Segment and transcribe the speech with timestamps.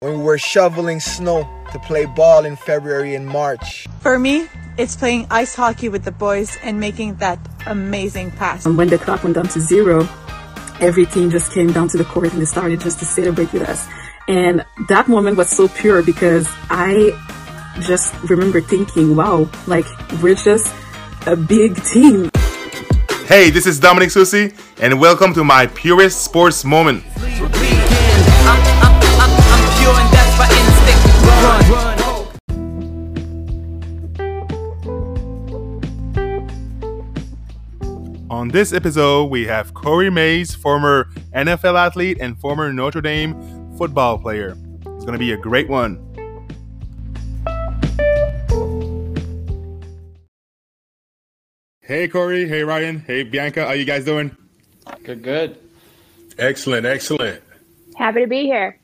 [0.00, 3.86] when we were shoveling snow to play ball in February and March.
[4.00, 8.66] For me, it's playing ice hockey with the boys and making that amazing pass.
[8.66, 10.06] And when the clock went down to zero,
[10.80, 13.62] every team just came down to the court and they started just to celebrate with
[13.62, 13.88] us.
[14.28, 17.16] And that moment was so pure because I
[17.80, 19.86] just remember thinking, wow, like
[20.20, 20.74] we're just
[21.26, 22.28] a big team.
[23.28, 27.02] Hey, this is Dominic Susi, and welcome to my purest sports moment.
[38.46, 43.34] On this episode, we have Corey Mays, former NFL athlete and former Notre Dame
[43.76, 44.50] football player.
[44.50, 45.98] It's going to be a great one.
[51.80, 52.46] Hey, Corey.
[52.46, 53.00] Hey, Ryan.
[53.00, 53.66] Hey, Bianca.
[53.66, 54.30] How you guys doing?
[55.02, 55.58] Good, good.
[56.38, 57.42] Excellent, excellent.
[57.96, 58.78] Happy to be here.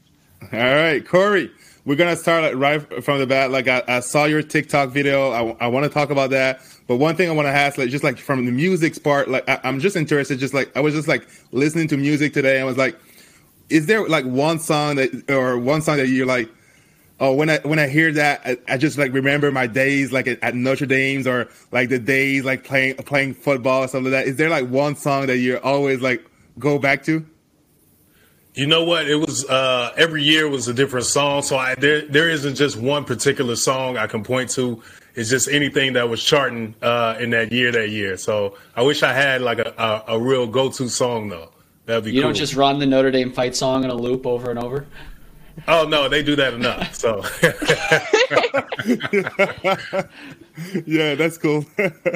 [0.52, 1.52] All right, Corey.
[1.85, 3.51] We're gonna start right from the bat.
[3.51, 5.30] Like I, I saw your TikTok video.
[5.33, 6.61] I, I want to talk about that.
[6.87, 9.49] But one thing I want to ask, like just like from the music part, like
[9.49, 10.39] I, I'm just interested.
[10.39, 12.59] Just like I was just like listening to music today.
[12.59, 12.97] and was like,
[13.69, 16.49] is there like one song that or one song that you're like,
[17.19, 20.29] oh, when I when I hear that, I, I just like remember my days like
[20.29, 24.24] at, at, Notre Dame's or like the days like playing playing football or something like
[24.24, 24.29] that.
[24.30, 26.24] Is there like one song that you're always like
[26.61, 27.27] go back to?
[28.55, 29.09] You know what?
[29.09, 32.77] It was uh, every year was a different song, so I, there there isn't just
[32.77, 34.83] one particular song I can point to.
[35.15, 38.19] It's just anything that was charting uh, in that year that year.
[38.19, 41.51] So I wish I had like a, a, a real go to song though.
[41.87, 42.13] That'd be.
[42.13, 42.29] You cool.
[42.29, 44.87] don't just run the Notre Dame fight song in a loop over and over.
[45.67, 46.95] Oh no, they do that enough.
[46.95, 47.25] So
[50.87, 51.65] yeah, that's cool.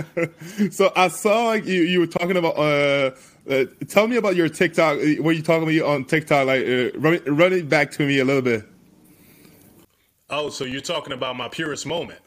[0.71, 2.59] so I saw like you you were talking about.
[2.59, 3.13] Uh,
[3.51, 4.99] uh, tell me about your TikTok.
[5.19, 6.47] What you talking about on TikTok?
[6.47, 8.65] Like, uh, run, it, run it back to me a little bit.
[10.29, 12.21] Oh, so you're talking about my purest moment?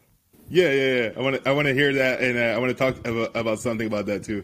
[0.49, 1.11] Yeah, yeah, yeah.
[1.17, 3.35] I want to I want to hear that, and uh, I want to talk about,
[3.35, 4.43] about something about that too.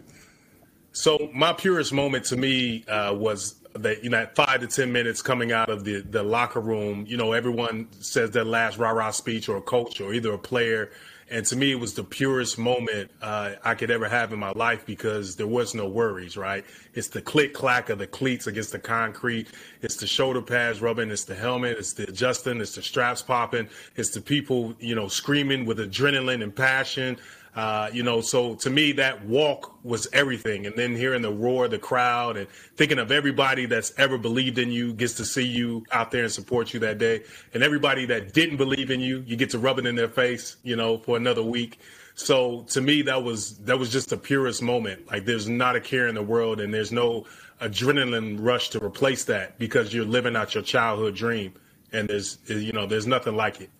[0.92, 4.92] So my purest moment to me uh, was that you know at five to ten
[4.92, 7.04] minutes coming out of the the locker room.
[7.08, 10.38] You know, everyone says their last rah rah speech, or a coach, or either a
[10.38, 10.90] player.
[11.28, 14.52] And to me, it was the purest moment uh, I could ever have in my
[14.52, 16.64] life because there was no worries, right?
[16.94, 19.48] It's the click clack of the cleats against the concrete.
[19.82, 21.10] It's the shoulder pads rubbing.
[21.10, 21.78] It's the helmet.
[21.78, 22.60] It's the adjusting.
[22.60, 23.68] It's the straps popping.
[23.96, 27.18] It's the people, you know, screaming with adrenaline and passion.
[27.56, 30.66] Uh, you know, so to me, that walk was everything.
[30.66, 32.46] And then hearing the roar of the crowd and
[32.76, 36.32] thinking of everybody that's ever believed in you gets to see you out there and
[36.32, 37.22] support you that day.
[37.54, 40.56] And everybody that didn't believe in you, you get to rub it in their face,
[40.64, 41.80] you know, for another week.
[42.14, 45.06] So to me, that was that was just the purest moment.
[45.10, 47.26] Like there's not a care in the world, and there's no
[47.60, 51.52] adrenaline rush to replace that because you're living out your childhood dream,
[51.92, 53.70] and there's you know there's nothing like it.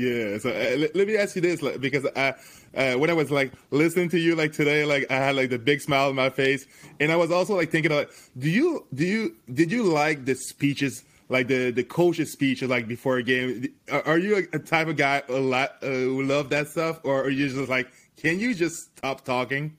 [0.00, 0.38] Yeah.
[0.38, 2.34] So uh, let, me ask you this, like, because I,
[2.74, 5.58] uh, when I was like listening to you like today, like I had like the
[5.58, 6.66] big smile on my face,
[6.98, 10.34] and I was also like thinking like, do you do you did you like the
[10.34, 11.04] speeches?
[11.28, 15.22] Like the the coach's speech, like before a game, are you a type of guy
[15.28, 18.96] a lot uh, who love that stuff, or are you just like, can you just
[18.96, 19.76] stop talking?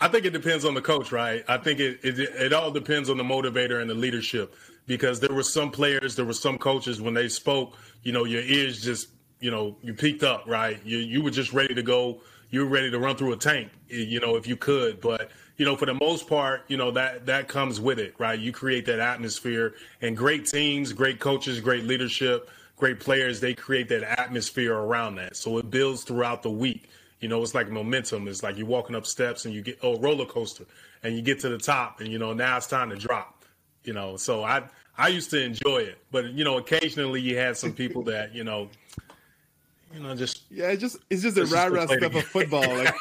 [0.00, 1.44] I think it depends on the coach, right?
[1.48, 4.54] I think it, it it all depends on the motivator and the leadership
[4.86, 8.42] because there were some players, there were some coaches when they spoke, you know, your
[8.42, 9.08] ears just,
[9.40, 10.80] you know, you peaked up, right?
[10.84, 12.20] You you were just ready to go.
[12.50, 15.00] You were ready to run through a tank, you know, if you could.
[15.00, 18.38] But you know, for the most part, you know that that comes with it, right?
[18.38, 22.50] You create that atmosphere, and great teams, great coaches, great leadership,
[22.82, 25.36] great players, they create that atmosphere around that.
[25.36, 26.88] So it builds throughout the week.
[27.20, 28.26] You know, it's like momentum.
[28.26, 30.64] It's like you're walking up steps and you get oh roller coaster,
[31.04, 33.31] and you get to the top, and you know now it's time to drop.
[33.84, 34.62] You know, so I
[34.96, 38.44] I used to enjoy it, but you know, occasionally you had some people that you
[38.44, 38.68] know,
[39.94, 42.60] you know, just yeah, it's just it's just the rah rah stuff of football.
[42.60, 42.94] Like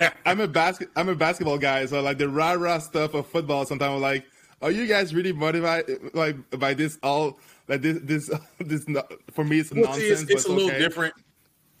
[0.00, 3.26] I, am a basket I'm a basketball guy, so like the rah rah stuff of
[3.26, 3.64] football.
[3.64, 4.26] Sometimes I'm like,
[4.60, 7.38] are you guys really motivated like by this all
[7.68, 8.30] like this this
[8.60, 8.84] this
[9.32, 10.22] for me it's well, nonsense.
[10.22, 10.78] It's, it's a little okay.
[10.78, 11.14] different.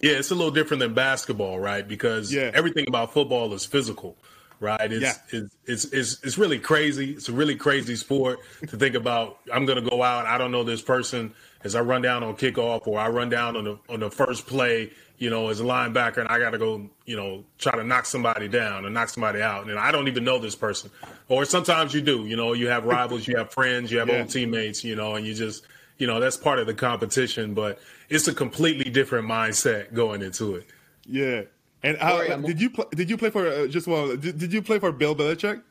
[0.00, 1.86] Yeah, it's a little different than basketball, right?
[1.86, 2.52] Because yeah.
[2.54, 4.16] everything about football is physical
[4.60, 4.92] right?
[4.92, 5.12] It's, yeah.
[5.30, 7.12] it's, it's, it's, it's really crazy.
[7.12, 9.38] It's a really crazy sport to think about.
[9.52, 10.26] I'm going to go out.
[10.26, 11.32] I don't know this person
[11.64, 14.46] as I run down on kickoff or I run down on the, on the first
[14.46, 17.84] play, you know, as a linebacker and I got to go, you know, try to
[17.84, 19.68] knock somebody down or knock somebody out.
[19.68, 20.90] And I don't even know this person.
[21.28, 24.18] Or sometimes you do, you know, you have rivals, you have friends, you have yeah.
[24.18, 25.66] old teammates, you know, and you just,
[25.98, 30.54] you know, that's part of the competition, but it's a completely different mindset going into
[30.54, 30.66] it.
[31.04, 31.42] Yeah.
[31.82, 34.16] And how, did you play, did you play for uh, just well?
[34.16, 35.62] Did, did you play for Bill Belichick?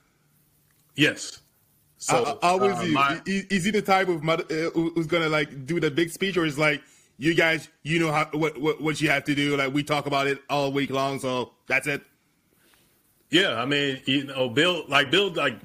[0.96, 1.42] Yes.
[1.98, 2.94] So I, I, always uh, you.
[2.94, 6.10] my- is, is he the type of mother uh, who's gonna like do the big
[6.12, 6.82] speech, or is like
[7.18, 9.58] you guys, you know how what, what what you have to do?
[9.58, 12.04] Like we talk about it all week long, so that's it.
[13.30, 15.60] Yeah, I mean, you know, Bill, like Bill, like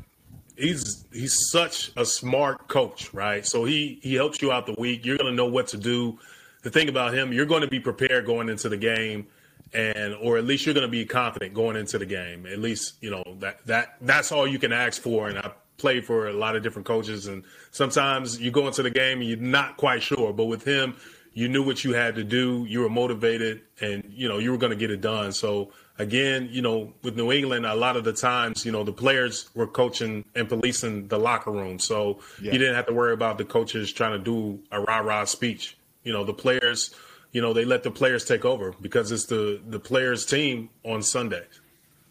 [0.57, 3.47] he's he's such a smart coach, right?
[3.47, 5.05] So he he helps you out the week.
[5.05, 6.19] You're going to know what to do.
[6.63, 9.27] The thing about him, you're going to be prepared going into the game,
[9.75, 12.47] and or at least you're going to be confident going into the game.
[12.47, 15.29] At least you know that that that's all you can ask for.
[15.29, 18.91] And I played for a lot of different coaches, and sometimes you go into the
[18.91, 20.33] game and you're not quite sure.
[20.33, 20.97] But with him,
[21.33, 22.67] you knew what you had to do.
[22.69, 25.33] You were motivated, and you know you were going to get it done.
[25.33, 28.93] So again, you know, with New England, a lot of the times, you know, the
[28.93, 32.53] players were coaching and policing the locker room, so Yeah.
[32.53, 35.77] you didn't have to worry about the coaches trying to do a rah rah speech.
[36.05, 36.95] You know, the players,
[37.33, 41.03] you know, they let the players take over because it's the the players' team on
[41.03, 41.45] Sunday,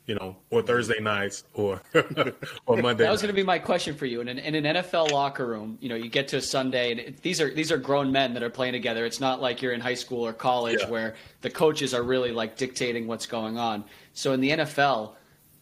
[0.07, 1.81] you know, or Thursday nights or
[2.65, 3.03] or Monday.
[3.03, 4.19] That was going to be my question for you.
[4.21, 6.99] In an, in an NFL locker room, you know, you get to a Sunday, and
[6.99, 9.05] it, these are these are grown men that are playing together.
[9.05, 10.89] It's not like you're in high school or college Yeah.
[10.89, 13.83] where the coaches are really like dictating what's going on.
[14.13, 15.13] So in the NFL,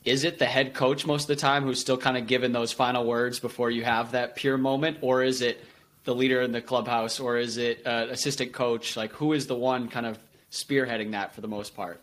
[0.05, 2.71] is it the head coach most of the time who's still kind of giving those
[2.71, 5.63] final words before you have that pure moment, or is it
[6.05, 8.95] the leader in the clubhouse, or is it uh, assistant coach?
[8.95, 10.17] Like, who is the one kind of
[10.51, 12.01] spearheading that for the most part?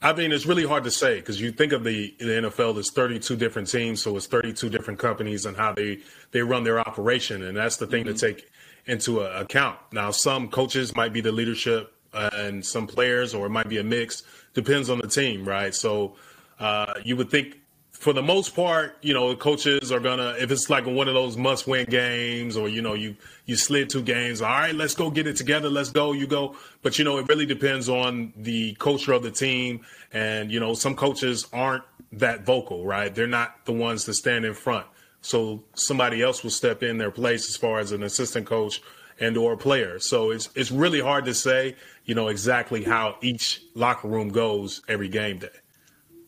[0.00, 2.92] I mean, it's really hard to say because you think of the, the NFL, there's
[2.92, 5.98] 32 different teams, so it's 32 different companies and how they,
[6.30, 7.42] they run their operation.
[7.42, 8.48] And that's the thing to take
[8.86, 9.78] into account.
[9.92, 13.78] Now, some coaches might be the leadership uh, and some players, or it might be
[13.78, 14.22] a mix.
[14.54, 15.74] Depends on the team, right?
[15.74, 16.14] So
[16.60, 17.60] uh, you would think
[17.98, 21.36] for the most part, you know, coaches are gonna if it's like one of those
[21.36, 23.16] must-win games, or you know, you
[23.46, 24.40] you slid two games.
[24.40, 25.68] All right, let's go get it together.
[25.68, 26.12] Let's go.
[26.12, 26.56] You go.
[26.82, 30.74] But you know, it really depends on the culture of the team, and you know,
[30.74, 33.12] some coaches aren't that vocal, right?
[33.12, 34.86] They're not the ones that stand in front.
[35.20, 38.80] So somebody else will step in their place as far as an assistant coach
[39.18, 39.98] and or player.
[39.98, 41.74] So it's it's really hard to say,
[42.04, 45.48] you know, exactly how each locker room goes every game day.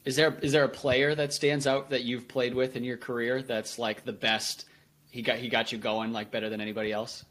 [0.04, 2.96] Is there is there a player that stands out that you've played with in your
[2.96, 4.64] career that's like the best?
[5.10, 7.24] He got he got you going like better than anybody else.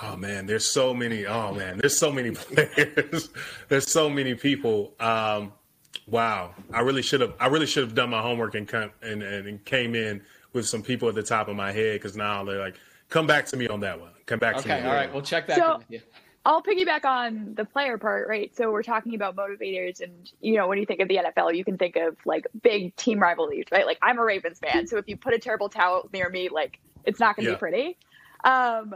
[0.00, 1.26] Oh man, there's so many.
[1.26, 3.28] Oh man, there's so many players.
[3.68, 4.94] there's so many people.
[4.98, 5.52] Um,
[6.06, 7.34] wow, I really should have.
[7.38, 10.22] I really should have done my homework and come and, and, and came in
[10.54, 12.76] with some people at the top of my head because now they're like,
[13.10, 14.10] come back to me on that one.
[14.24, 14.74] Come back to me.
[14.74, 15.58] Okay, all right, we'll check that.
[15.58, 16.00] So- with you.
[16.44, 18.54] I'll piggyback on the player part, right?
[18.56, 21.64] So we're talking about motivators, and you know, when you think of the NFL, you
[21.64, 23.86] can think of like big team rivalries, right?
[23.86, 26.80] Like I'm a Ravens fan, so if you put a terrible towel near me, like
[27.04, 27.52] it's not going to Yeah.
[27.52, 27.96] be pretty.
[28.44, 28.92] Um,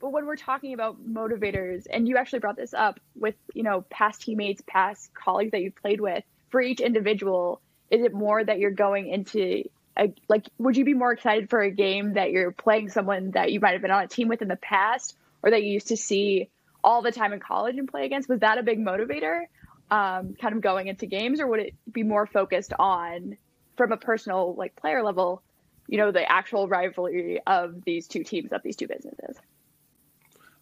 [0.00, 3.84] but when we're talking about motivators, and you actually brought this up with you know
[3.90, 7.60] past teammates, past colleagues that you've played with, for each individual,
[7.90, 9.64] is it more that you're going into
[9.98, 13.52] a, like would you be more excited for a game that you're playing someone that
[13.52, 15.88] you might have been on a team with in the past or that you used
[15.88, 16.50] to see
[16.86, 19.42] all the time in college and play against was that a big motivator
[19.90, 23.36] um, kind of going into games or would it be more focused on
[23.76, 25.42] from a personal like player level
[25.88, 29.36] you know the actual rivalry of these two teams of these two businesses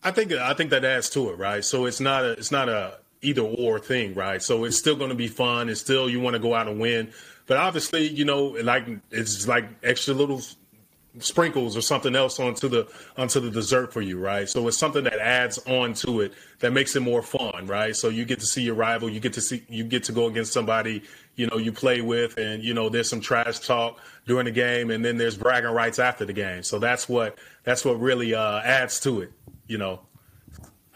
[0.05, 1.65] I think I think that adds to it, right?
[1.65, 4.43] So it's not a it's not a either or thing, right?
[4.43, 5.71] So it's still going to be fun.
[5.71, 7.11] It's still you want to go out and win,
[7.47, 10.43] but obviously, you know, like it's like extra little
[11.21, 14.49] sprinkles or something else onto the onto the dessert for you, right?
[14.49, 17.95] So it's something that adds on to it that makes it more fun, right?
[17.95, 20.27] So you get to see your rival, you get to see you get to go
[20.27, 21.03] against somebody
[21.37, 24.91] you know you play with, and you know there's some trash talk during the game,
[24.91, 26.63] and then there's bragging rights after the game.
[26.63, 29.33] So that's what that's what really uh, adds to it,
[29.67, 30.01] you know.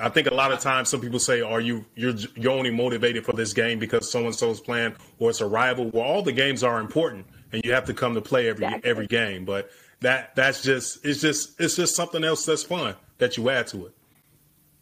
[0.01, 3.25] I think a lot of times some people say, "Are you you're you're only motivated
[3.25, 6.23] for this game because so and so is playing or it's a rival?" Well, all
[6.23, 8.91] the games are important, and you have to come to play every Exactly.
[8.91, 9.45] every game.
[9.45, 13.67] But that that's just it's just it's just something else that's fun that you add
[13.69, 13.95] to it.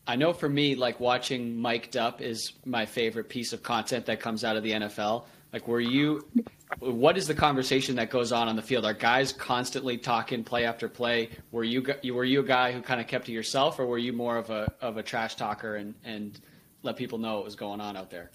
[0.06, 4.20] I know for me, like watching Mic'd Up is my favorite piece of content that
[4.20, 5.24] comes out of the NFL.
[5.52, 6.24] Like, were you,
[6.78, 8.84] what is the conversation that goes on on the field?
[8.84, 11.30] Are guys constantly talking play after play?
[11.50, 14.12] Were you were you a guy who kind of kept to yourself, or were you
[14.12, 16.38] more of a of a trash talker and and
[16.82, 18.30] let people know what was going on out there?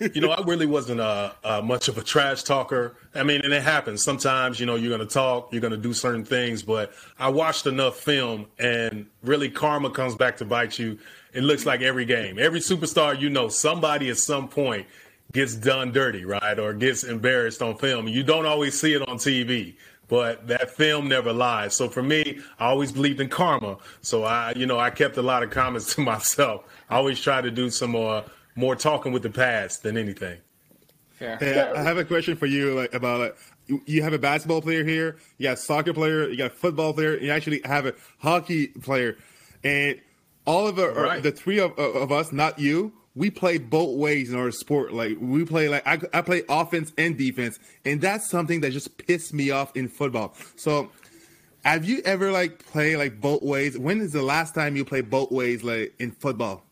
[0.00, 2.96] You know, I really wasn't uh, uh, much of a trash talker.
[3.14, 4.58] I mean, and it happens sometimes.
[4.58, 7.66] You know, you're going to talk, you're going to do certain things, but I watched
[7.66, 10.98] enough film, and really, karma comes back to bite you.
[11.32, 14.86] It looks like every game, every superstar, you know, somebody at some point
[15.32, 18.06] gets done dirty, right, or gets embarrassed on film.
[18.08, 19.74] You don't always see it on TV.
[20.08, 21.74] But that film never lies.
[21.74, 23.78] So for me, I always believed in karma.
[24.02, 26.64] So I, you know, I kept a lot of comments to myself.
[26.90, 28.22] I always try to do some more,
[28.54, 30.38] more talking with the past than anything.
[31.12, 31.36] Fair.
[31.38, 34.18] Hey, I I have a question for you, like about like you, you have a
[34.18, 37.60] basketball player here, you got a soccer player, you got a football player, you actually
[37.64, 39.16] have a hockey player,
[39.62, 40.00] and
[40.46, 41.22] all of our, Right.
[41.22, 44.92] the three of, of us, not you, we play both ways in our sport.
[44.92, 48.98] Like we play like I, I play offense and defense, and that's something that just
[48.98, 50.34] pissed me off in football.
[50.56, 50.90] So,
[51.64, 53.78] have you ever like play like both ways?
[53.78, 56.64] When is the last time you played both ways like in football?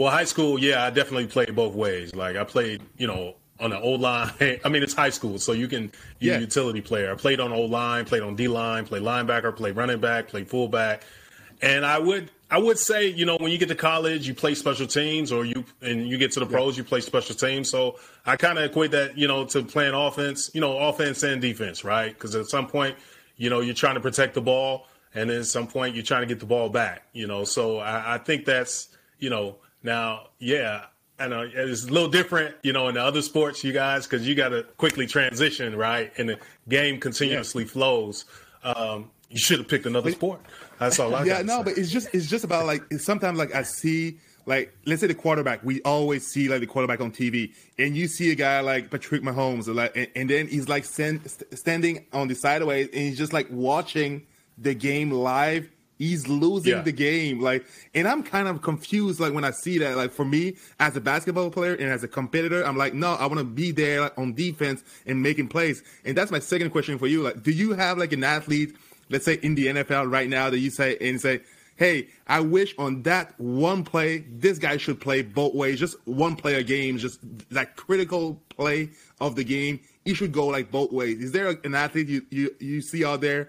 [0.00, 2.14] Well, high school, yeah, I definitely played both ways.
[2.14, 4.32] Like I played, you know, on the O line.
[4.64, 5.88] I mean, it's high school, so you can
[6.18, 6.38] be Yeah.
[6.38, 7.12] a utility player.
[7.12, 10.48] I played on O line, played on D line, played linebacker, played running back, played
[10.48, 11.02] fullback.
[11.60, 14.54] And I would I would say, you know, when you get to college, you play
[14.54, 17.68] special teams, or you and you get to the pros, you play special teams.
[17.68, 21.42] So I kind of equate that, you know, to playing offense, you know, offense and
[21.42, 22.14] defense, right?
[22.14, 22.96] Because at some point,
[23.36, 26.22] you know, you're trying to protect the ball, and then at some point, you're trying
[26.22, 27.02] to get the ball back.
[27.12, 28.88] You know, so I, I think that's,
[29.18, 30.86] you know, now, yeah.
[31.18, 34.26] I know it's a little different, you know, in the other sports, you guys, because
[34.26, 36.10] you got to quickly transition, right?
[36.16, 38.24] And the game continuously flows.
[38.64, 40.40] Um, you should have picked another sport.
[40.78, 41.64] That's all I yeah, no, say.
[41.64, 45.06] but it's just it's just about like it's sometimes like I see like let's say
[45.06, 45.62] the quarterback.
[45.62, 49.22] We always see like the quarterback on TV, and you see a guy like Patrick
[49.22, 51.20] Mahomes, or like, and, and then he's like stand,
[51.54, 54.26] standing on the sideways, and he's just like watching
[54.58, 55.70] the game live.
[56.00, 56.80] He's losing Yeah.
[56.80, 57.64] the game, like,
[57.94, 59.20] and I'm kind of confused.
[59.20, 62.08] Like when I see that, like for me as a basketball player and as a
[62.08, 65.82] competitor, I'm like, no, I want to be there like, on defense and making plays.
[66.06, 67.22] And that's my second question for you.
[67.22, 68.74] Like, do you have like an athlete?
[69.10, 71.40] let's say in the NFL right now that you say and say,
[71.76, 76.36] hey, I wish on that one play, this guy should play both ways, just one
[76.36, 77.18] play a game, just
[77.50, 78.90] that critical play
[79.20, 79.80] of the game.
[80.04, 81.18] He should go like both ways.
[81.18, 83.48] Is there an athlete you, you, you see out there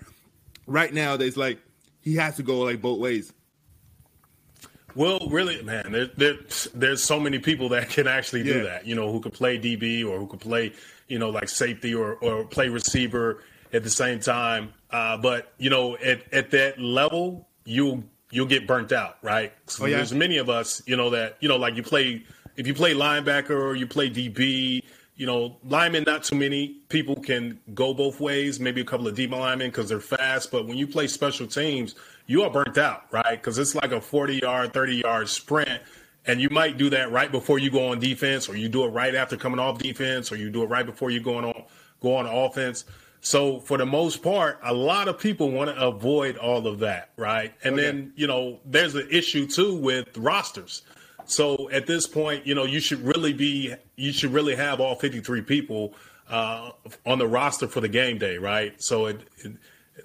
[0.66, 1.60] right now that's like,
[2.02, 3.32] he has to go like both ways?
[4.94, 6.36] Well, really, man, there, there,
[6.76, 8.64] there's so many people that can actually do Yeah.
[8.64, 8.86] that.
[8.86, 10.74] You know, who could play DB or who could play,
[11.08, 13.42] you know, like safety or, or play receiver
[13.72, 14.74] at the same time.
[14.90, 19.54] Uh, but you know, at, at that level, you'll you'll get burnt out, right?
[19.68, 19.98] So Oh, yeah.
[19.98, 22.24] There's many of us, you know, that you know, like you play
[22.58, 24.84] if you play linebacker or you play DB.
[25.22, 28.60] You know, linemen, not too many people can go both ways.
[28.60, 30.50] Maybe a couple of deep linemen because they're fast.
[30.50, 31.94] But when you play special teams,
[32.26, 33.34] you are burnt out, right?
[33.40, 35.80] Because it's like a 40 yard, 30 yard sprint.
[36.26, 38.88] And you might do that right before you go on defense, or you do it
[38.88, 41.66] right after coming off defense, or you do it right before you going on
[42.02, 42.86] go on offense.
[43.20, 47.12] So for the most part, a lot of people want to avoid all of that,
[47.16, 47.54] right?
[47.64, 47.84] And Okay.
[47.84, 50.82] then you know, there's an issue too with rosters.
[51.26, 54.96] So at this point, you know, you should really be, you should really have all
[54.96, 55.94] 53 people
[56.30, 56.72] uh,
[57.06, 58.82] on the roster for the game day, right?
[58.82, 59.54] So it, it,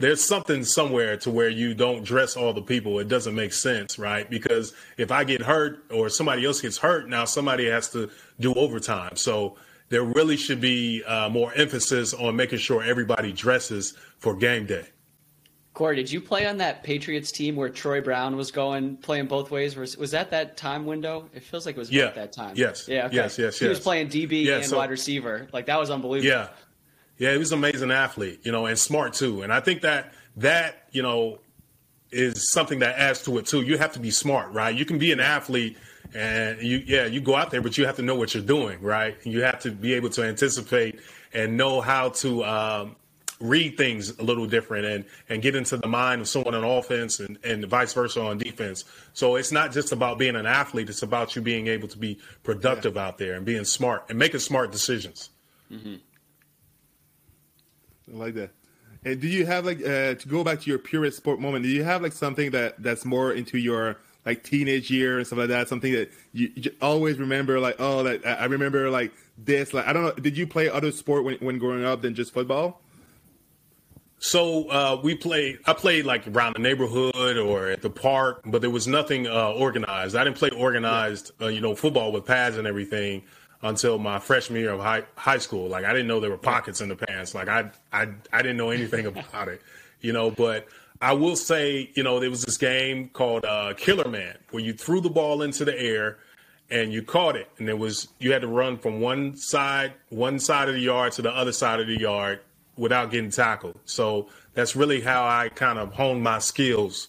[0.00, 2.98] there's something somewhere to where you don't dress all the people.
[2.98, 4.28] It doesn't make sense, right?
[4.28, 8.52] Because if I get hurt or somebody else gets hurt, now somebody has to do
[8.54, 9.16] overtime.
[9.16, 9.56] So
[9.88, 14.86] there really should be uh, more emphasis on making sure everybody dresses for game day.
[15.76, 19.50] Corey, did you play on that Patriots team where Troy Brown was going playing both
[19.50, 19.76] ways?
[19.76, 21.28] Was was that that time window?
[21.34, 22.12] It feels like it was Yeah.
[22.12, 22.54] that time.
[22.56, 22.88] Yes.
[22.88, 23.04] Yeah.
[23.06, 23.16] Okay.
[23.16, 25.48] Yes, yes, He was playing DB Yeah, and so- wide receiver.
[25.52, 26.30] Like that was unbelievable.
[26.30, 26.48] Yeah.
[27.18, 29.42] Yeah, he was an amazing athlete, you know, and smart too.
[29.42, 31.40] And I think that that, you know,
[32.10, 33.60] is something that adds to it too.
[33.60, 34.74] You have to be smart, right?
[34.74, 35.76] You can be an athlete
[36.14, 38.80] and you yeah, you go out there, but you have to know what you're doing,
[38.80, 39.14] right?
[39.24, 41.00] And you have to be able to anticipate
[41.34, 42.96] and know how to um,
[43.40, 47.20] read things a little different and and get into the mind of someone on offense
[47.20, 48.84] and, and vice versa on defense.
[49.12, 52.18] So it's not just about being an athlete, it's about you being able to be
[52.42, 55.30] productive out there and being smart and making smart decisions.
[58.12, 58.50] I like that.
[59.04, 61.64] And do you have like uh, to go back to your purest sport moment?
[61.64, 65.38] Do you have like something that that's more into your like teenage year and stuff
[65.38, 65.68] like that?
[65.68, 69.72] Something that you, you always remember, like oh, I remember like this.
[69.72, 70.12] Like I don't know.
[70.12, 72.80] Did you play other sport when when growing up than just football?
[74.18, 75.58] So uh, we played.
[75.66, 79.52] I played like around the neighborhood or at the park, but there was nothing uh,
[79.52, 80.16] organized.
[80.16, 83.22] I didn't play organized, uh, you know, football with pads and everything
[83.62, 85.68] until my freshman year of high high school.
[85.68, 87.34] Like I didn't know there were pockets in the pants.
[87.34, 89.60] Like I I I didn't know anything about it,
[90.00, 90.30] you know.
[90.30, 90.66] But
[91.00, 94.72] I will say, you know, there was this game called uh, Killer Man where you
[94.72, 96.18] threw the ball into the air
[96.70, 100.38] and you caught it, and it was you had to run from one side one
[100.38, 102.40] side of the yard to the other side of the yard
[102.76, 103.78] without getting tackled.
[103.84, 107.08] So that's really how I kind of honed my skills,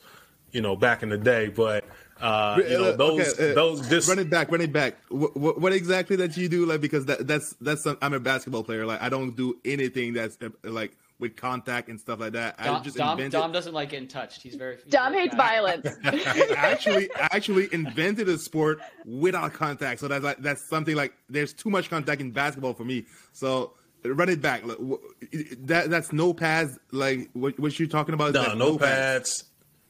[0.51, 1.49] you know, back in the day.
[1.49, 1.85] But
[2.21, 4.95] uh, you know, Uh, those okay, uh, those this run it back, run it back.
[5.09, 6.65] What, what, what exactly that you do?
[6.65, 8.85] Like because that that's that's some, I'm a basketball player.
[8.85, 12.55] Like I don't do anything that's uh, like with contact and stuff like that.
[12.59, 13.31] I Dom, just Dom, invented.
[13.33, 14.41] Dom doesn't like getting touched.
[14.41, 14.77] He's very.
[14.83, 15.37] he's Dom very hates shy.
[15.37, 15.87] violence.
[16.03, 19.99] I actually I actually invented a sport without contact.
[19.99, 23.05] So that's like that's something like there's too much contact in basketball for me.
[23.33, 23.73] So
[24.13, 24.63] run it back.
[25.59, 26.77] That that's no pads.
[26.91, 28.33] Like what, what you talking about?
[28.33, 29.43] No, no, pads, pads,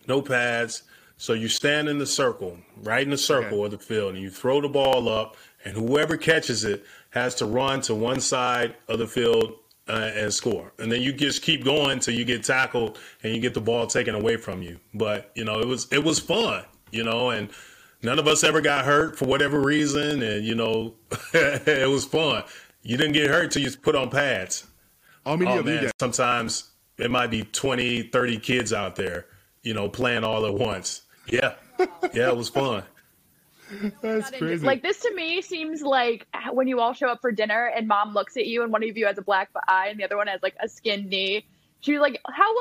[0.07, 0.83] no pads.
[1.17, 3.65] So you stand in the circle, right in the circle okay.
[3.65, 7.45] of the field, and you throw the ball up, and whoever catches it has to
[7.45, 9.55] run to one side of the field
[9.87, 10.73] uh, and score.
[10.77, 13.87] And then you just keep going till you get tackled and you get the ball
[13.87, 14.79] taken away from you.
[14.93, 17.49] But you know, it was it was fun, you know, and
[18.01, 20.93] none of us ever got hurt for whatever reason, and you know,
[21.33, 22.43] it was fun.
[22.87, 24.65] You didn't get hurt till you put on pads.
[25.25, 29.25] Oh, oh man, sometimes it might be 20, 30 kids out there,
[29.61, 31.01] you know, playing all at once.
[31.27, 31.55] Yeah,
[32.13, 32.83] yeah, it was fun.
[34.01, 34.65] That's crazy.
[34.65, 38.13] Like this to me seems like when you all show up for dinner and mom
[38.13, 40.27] looks at you and one of you has a black eye and the other one
[40.27, 41.45] has like a skinned knee.
[41.81, 42.57] She's like, "How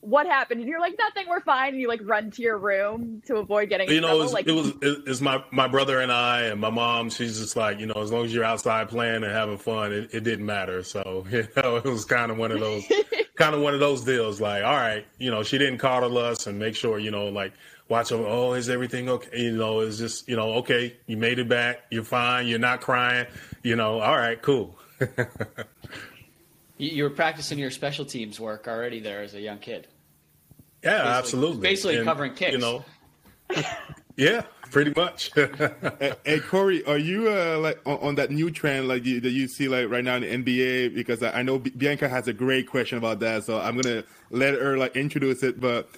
[0.00, 0.26] what?
[0.26, 1.28] Happened?" And you're like, "Nothing.
[1.28, 3.90] We're fine." And you like run to your room to avoid getting.
[3.90, 6.70] You know, it was, like, it was it's my my brother and I and my
[6.70, 7.10] mom.
[7.10, 10.14] She's just like, you know, as long as you're outside playing and having fun, it,
[10.14, 10.82] it didn't matter.
[10.82, 12.84] So you know, it was kind of one of those
[13.36, 14.40] kind of one of those deals.
[14.40, 17.52] Like, all right, you know, she didn't coddle us and make sure, you know, like
[17.88, 18.24] watch them.
[18.26, 19.42] Oh, is everything okay?
[19.42, 21.82] You know, it's just you know, okay, you made it back.
[21.90, 22.46] You're fine.
[22.46, 23.26] You're not crying.
[23.62, 24.78] You know, all right, cool.
[26.78, 29.88] you were practicing your special teams work already there as a young kid.
[30.82, 31.60] Yeah, basically, absolutely.
[31.60, 32.52] Basically and, covering kicks.
[32.52, 32.84] You know.
[34.16, 35.32] yeah, pretty much.
[35.34, 39.30] hey, hey, Corey, are you uh, like on, on, that new trend like you, that
[39.30, 40.52] you see like right now in the
[40.88, 40.94] NBA?
[40.94, 44.54] Because I, I know Bianca has a great question about that, so I'm gonna let
[44.54, 45.60] her like introduce it.
[45.60, 45.90] But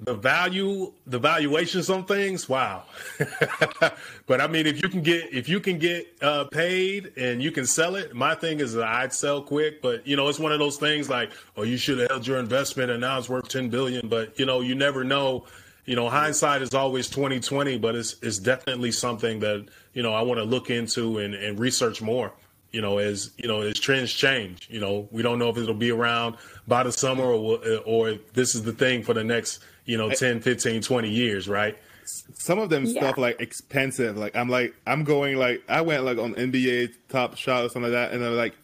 [0.00, 2.84] the value the valuations on things wow.
[4.26, 7.50] But i mean if you can get if you can get uh, paid and you
[7.50, 9.82] can sell it my thing is i'd sell quick.
[9.82, 12.38] But you know it's one of those things like oh you should have held your
[12.38, 14.08] investment and now it's worth 10 billion.
[14.08, 15.46] But you know you never know.
[15.84, 20.20] You know hindsight is always 2020 but it's it's definitely something that you know i
[20.20, 22.32] want to look into and, and research more.
[22.70, 24.68] You know, as you know, as trends change.
[24.70, 28.54] You know, we don't know if it'll be around by the summer or or this
[28.54, 31.76] is the thing for the next you know 10 15 20 years right?
[32.04, 33.00] Some of them yeah.
[33.00, 34.16] stuff like expensive.
[34.16, 37.90] Like i'm like i'm going like i went like on nba top shot or something
[37.90, 38.54] like that and i'm like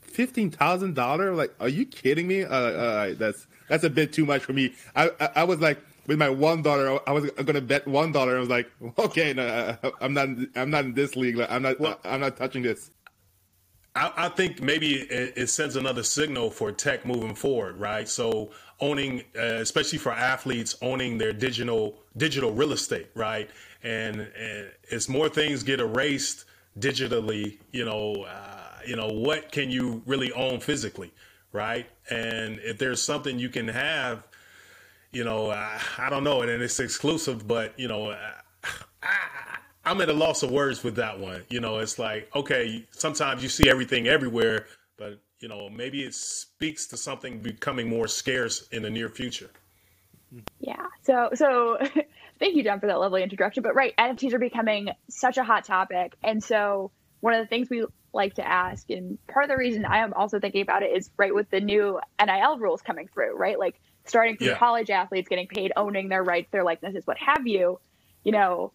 [0.00, 2.42] fifteen thousand dollar like are you kidding me?
[2.42, 4.74] Uh, uh, that's that's a bit too much for me.
[4.94, 8.36] I, I, I was like with my one dollar i was gonna bet one dollar
[8.36, 11.36] i was like okay no i'm not i'm not in this league.
[11.36, 12.90] Like, i'm not well, i'm not touching this.
[13.96, 18.06] I, I think maybe it, it, sends another signal for tech moving forward, right?
[18.06, 18.50] So
[18.80, 23.50] owning, uh, especially for athletes, owning their digital digital real estate, right?
[23.82, 26.44] And, and as more things get erased
[26.78, 31.12] digitally, you know, uh, you know, what can you really own physically,
[31.52, 31.86] right?
[32.10, 34.22] And if there's something you can have,
[35.12, 38.32] you know, uh, I don't know, and it's exclusive, but you know, I,
[39.84, 41.44] I'm at a loss of words with that one.
[41.48, 46.12] You know, it's like, okay, sometimes you see everything everywhere, but you know, maybe it
[46.12, 49.48] speaks to something becoming more scarce in the near future.
[50.58, 50.86] Yeah.
[51.02, 51.78] So, so
[52.40, 53.62] thank you, John, for that lovely introduction.
[53.62, 57.70] But right, NFTs are becoming such a hot topic, and so one of the things
[57.70, 60.86] we like to ask, and part of the reason I am also thinking about it
[60.96, 63.56] is right with the new NIL rules coming through, right?
[63.56, 64.58] Like starting from yeah.
[64.58, 67.78] college athletes getting paid, owning their rights, their likenesses, what have you.
[68.24, 68.72] You know,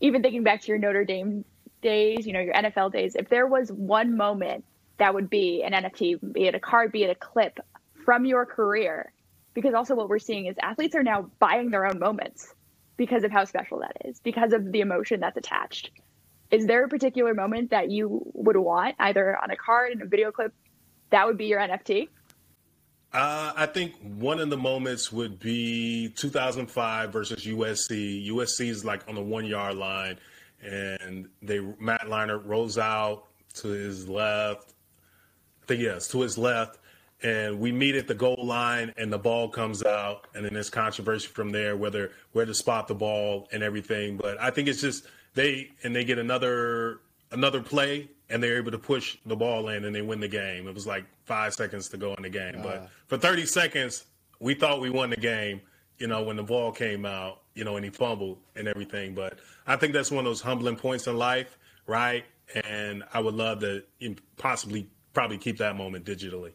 [0.00, 1.44] even thinking back to your Notre Dame
[1.80, 4.64] days, you know, your NFL days, if there was one moment
[4.98, 7.58] that would be an NFT, be it a card, be it a clip
[8.04, 9.12] from your career,
[9.54, 12.54] because also what we're seeing is athletes are now buying their own moments
[12.96, 15.90] because of how special that is, because of the emotion that's attached.
[16.50, 20.06] Is there a particular moment that you would want, either on a card, in a
[20.06, 20.52] video clip,
[21.10, 22.08] that would be your NFT?
[23.12, 28.28] Uh, I think one of the moments would be 2005 versus USC.
[28.28, 30.18] USC is like on the one yard line,
[30.62, 34.74] and they Matt Leinart rolls out to his left.
[35.76, 36.78] Yes, to his left,
[37.22, 40.70] and we meet at the goal line, and the ball comes out, and then there's
[40.70, 44.16] controversy from there whether where to spot the ball and everything.
[44.16, 47.00] But I think it's just they and they get another
[47.30, 50.66] another play and they're able to push the ball in and they win the game.
[50.66, 52.60] It was like five seconds to go in the game.
[52.60, 54.04] Uh, but for 30 seconds,
[54.40, 55.60] we thought we won the game,
[55.98, 59.14] you know, when the ball came out, you know, and he fumbled and everything.
[59.14, 62.24] But I think that's one of those humbling points in life, right?
[62.64, 63.82] And I would love to
[64.36, 66.52] possibly probably keep that moment digitally.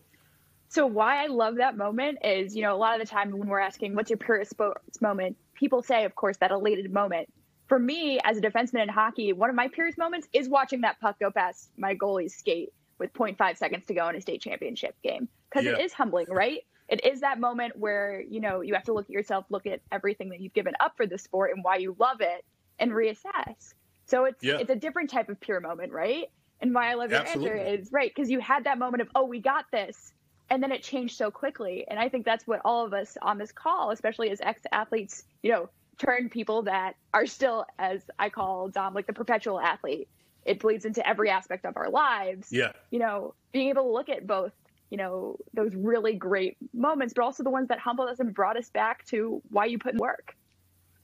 [0.69, 3.47] So why I love that moment is, you know, a lot of the time when
[3.47, 7.29] we're asking what's your purest sports moment, people say, of course, that elated moment
[7.67, 10.99] for me as a defenseman in hockey, one of my purest moments is watching that
[10.99, 12.69] puck go past my goalie's skate.
[12.99, 15.71] with 0.5 seconds to go in a state championship game because Yeah.
[15.73, 16.61] it is humbling, right?
[16.87, 19.81] It is that moment where you know you have to look at yourself, look at
[19.91, 22.45] everything that you've given up for the sport and why you love it,
[22.79, 23.73] and reassess.
[24.05, 24.57] So it's Yeah.
[24.59, 26.29] it's a different type of pure moment, right?
[26.63, 27.59] And why I love your Absolutely.
[27.59, 30.13] answer is right because you had that moment of oh we got this,
[30.49, 31.85] and then it changed so quickly.
[31.89, 35.25] And I think that's what all of us on this call, especially as ex athletes,
[35.43, 40.07] you know, turn people that are still, as I call Dom, like the perpetual athlete.
[40.45, 42.47] It bleeds into every aspect of our lives.
[42.49, 42.71] Yeah.
[42.91, 44.53] You know, being able to look at both,
[44.89, 48.55] you know, those really great moments, but also the ones that humbled us and brought
[48.57, 50.33] us back to why you put in work.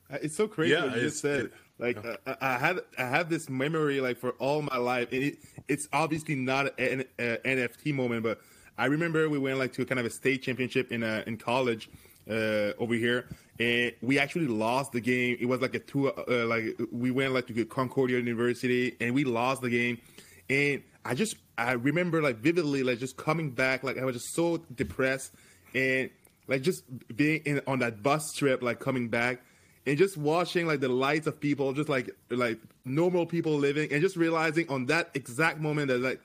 [0.10, 1.46] Uh, It's so crazy Yeah, what you it's- just said.
[1.46, 5.24] it- like uh, I had I have this memory like for all my life, and
[5.24, 5.38] it,
[5.68, 8.42] it's obviously not an NFT moment, but
[8.78, 11.90] I remember we went like to kind of a state championship in uh, in college
[12.30, 13.28] uh, over here,
[13.60, 15.38] and we actually lost the game.
[15.40, 19.24] It was like a two uh, like we went like to Concordia University, and we
[19.24, 20.00] lost the game,
[20.50, 24.34] and I just I remember like vividly like just coming back like I was just
[24.34, 25.34] so depressed
[25.74, 26.10] and
[26.48, 26.84] like just
[27.16, 29.42] being in on that bus trip like coming back
[29.90, 34.02] and just watching like the lights of people just like like normal people living and
[34.02, 36.22] just realizing on that exact moment that like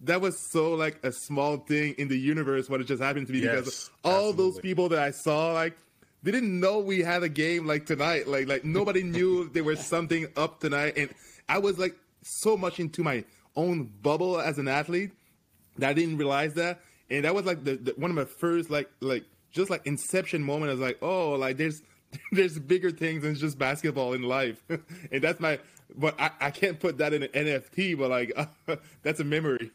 [0.00, 3.32] that was so like a small thing in the universe what it just happened to
[3.32, 5.76] me Yes, because all those people that I saw like
[6.22, 9.80] they didn't know we had a game like tonight like like nobody knew there was
[9.80, 11.10] something up tonight and
[11.48, 15.12] I was like so much into my own bubble as an athlete
[15.78, 18.70] that I didn't realize that, and that was like the, the one of my first
[18.70, 20.70] like like just like inception moment.
[20.70, 21.82] I was like, oh, like there's
[22.32, 25.58] there's bigger things than just basketball in life, and that's my.
[25.94, 28.32] But I, I can't put that in an NFT, but like
[29.02, 29.70] that's a memory.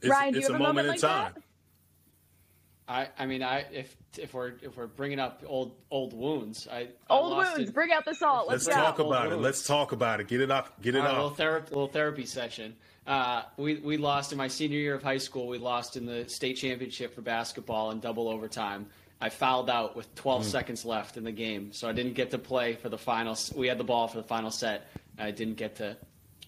[0.00, 1.32] It's, Ryan, do it's you a have a moment, moment in like time.
[1.34, 1.42] that?
[2.88, 6.78] I, I mean, I if if we're if we're bringing up old old wounds, I
[6.78, 8.48] I Old lost wounds, in- bring out the salt.
[8.48, 8.82] Let's, Let's go.
[8.82, 9.32] talk about it.
[9.34, 10.26] Old Let's talk about it.
[10.28, 10.72] Get it off.
[10.82, 11.36] Get it All right, little off.
[11.36, 12.74] therapy, little therapy session.
[13.06, 15.46] Uh, we we lost in my senior year of high school.
[15.46, 18.86] We lost in the state championship for basketball in double overtime.
[19.20, 20.44] I fouled out with 12 mm.
[20.46, 23.36] seconds left in the game, so I didn't get to play for the final.
[23.54, 24.88] We had the ball for the final set.
[25.18, 25.96] And I didn't get to,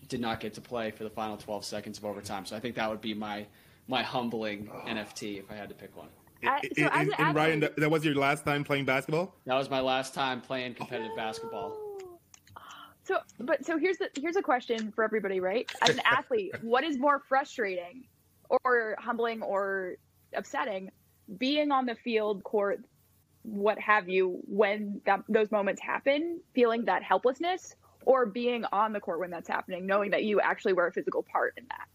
[0.09, 2.47] did not get to play for the final 12 seconds of overtime.
[2.47, 3.47] So I think that would be my
[3.89, 6.09] my humbling NFT if I had to pick one.
[6.45, 8.87] I- so and, as an and Ryan, athlete- that, that was your last time playing
[8.87, 9.35] basketball.
[9.45, 11.17] That was my last time playing competitive oh.
[11.17, 11.79] basketball.
[13.05, 15.71] So, but so here's the here's a question for everybody, right?
[15.83, 18.05] As an athlete, what is more frustrating,
[18.65, 19.97] or humbling, or
[20.35, 20.91] upsetting?
[21.39, 22.85] Being on the field, court,
[23.43, 29.01] what have you, when that, those moments happen, feeling that helplessness, or being on the
[29.01, 31.87] court when that's happening, knowing that you actually were a physical part in that.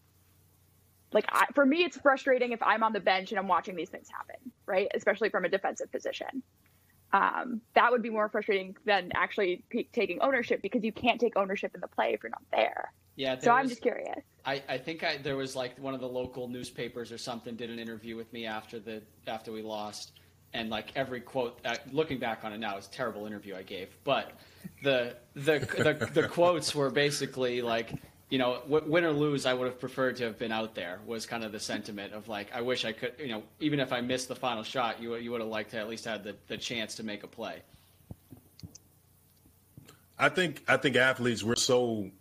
[1.14, 3.90] Like I, for me, it's frustrating if I'm on the bench and I'm watching these
[3.90, 4.88] things happen, right?
[4.94, 6.44] Especially from a defensive position
[7.14, 11.38] um, that would be more frustrating than actually p- taking ownership because you can't take
[11.38, 12.92] ownership in the play if you're not there.
[13.18, 14.24] Yeah, there So I'm was- just curious.
[14.46, 17.70] I, I think I, there was like one of the local newspapers or something did
[17.70, 20.14] an interview with me after the after we lost,
[20.54, 23.64] and like every quote, uh, looking back on it now, it's a terrible interview I
[23.64, 24.32] gave, but
[24.84, 27.92] the the the, the quotes were basically like,
[28.30, 31.00] you know, w- win or lose, I would have preferred to have been out there.
[31.06, 33.92] Was kind of the sentiment of like, I wish I could, you know, even if
[33.92, 36.38] I missed the final shot, you you would have liked to at least had the,
[36.48, 37.64] the chance to make a play.
[40.18, 42.12] I think I think athletes we're so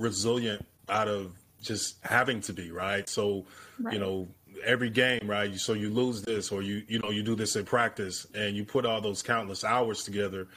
[0.00, 1.32] resilient out of
[1.62, 3.08] just having to be right.
[3.08, 3.46] So
[3.78, 3.94] Right.
[3.94, 4.28] you know
[4.64, 5.54] every game right.
[5.56, 8.64] So you lose this or you you know you do this in practice and you
[8.64, 10.48] put all those countless hours together,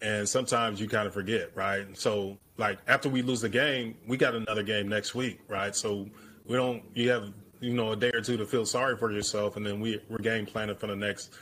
[0.00, 1.86] and sometimes you kind of forget right.
[1.96, 5.74] So like after we lose the game, we got another game next week right.
[5.76, 6.08] So
[6.46, 9.56] we don't you have you know a day or two to feel sorry for yourself,
[9.56, 11.34] and then we we're game planning for the next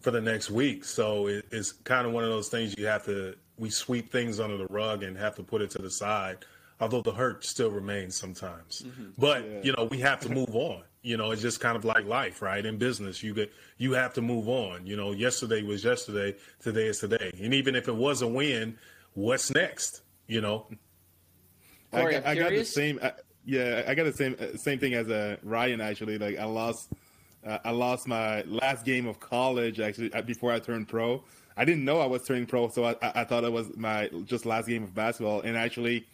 [0.00, 0.84] for the next week.
[0.84, 4.40] So it, it's kind of one of those things you have to we sweep things
[4.40, 6.38] under the rug and have to put it to the side.
[6.82, 8.84] Although the hurt still remains sometimes,
[9.16, 10.82] but you know we have to move on.
[11.02, 12.64] You know it's just kind of like life, right?
[12.66, 14.84] In business, you get you have to move on.
[14.86, 18.76] You know, yesterday was yesterday, today is today, and even if it was a win,
[19.14, 20.02] what's next?
[20.26, 20.66] You know,
[21.92, 22.98] Corey, I, I'm got- I got the same.
[23.00, 23.10] Uh,
[23.44, 25.80] yeah, I got the same uh, same thing as uh, Ryan.
[25.80, 26.92] Actually, like I lost,
[27.46, 31.22] uh, I lost my last game of college actually uh, before I turned pro.
[31.56, 34.08] I didn't know I was turning pro, so I, I I thought it was my
[34.24, 35.40] just last game of basketball.
[35.42, 36.06] And actually,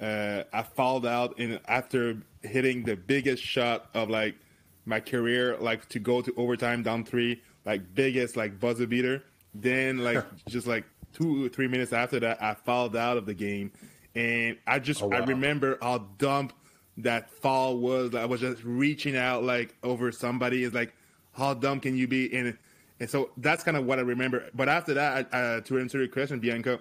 [0.00, 4.36] uh, I fouled out in after hitting the biggest shot of like
[4.84, 9.22] my career, like to go to overtime down three, like biggest like buzzer beater.
[9.54, 13.34] Then like just like two or three minutes after that, I fouled out of the
[13.34, 13.72] game,
[14.14, 16.50] and I just Oh, I remember how dumb
[16.98, 18.14] that fall was.
[18.14, 20.62] I was just reaching out like over somebody.
[20.64, 20.94] Is like
[21.32, 22.34] how dumb can you be?
[22.36, 22.56] And
[23.00, 24.48] and so that's kind of what I remember.
[24.54, 26.80] But after that, I, uh, to answer your question, Bianca,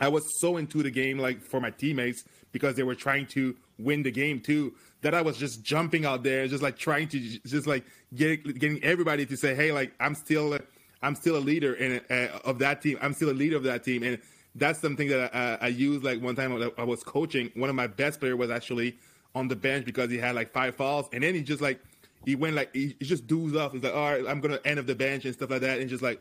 [0.00, 3.56] I was so into the game, like for my teammates, because they were trying to
[3.78, 7.18] win the game too, that I was just jumping out there, just like trying to
[7.18, 7.84] just like
[8.14, 10.58] get, getting everybody to say, "Hey, like I'm still,
[11.02, 12.98] I'm still a leader in uh, of that team.
[13.02, 14.18] I'm still a leader of that team." And
[14.54, 16.04] that's something that I, I used.
[16.04, 18.96] Like one time I was coaching, one of my best players was actually
[19.34, 21.80] on the bench because he had like five fouls, and then he just like
[22.24, 23.72] he went like he, just doos off.
[23.72, 25.88] He's like, "All right, I'm gonna end of the bench and stuff like that," and
[25.90, 26.20] just like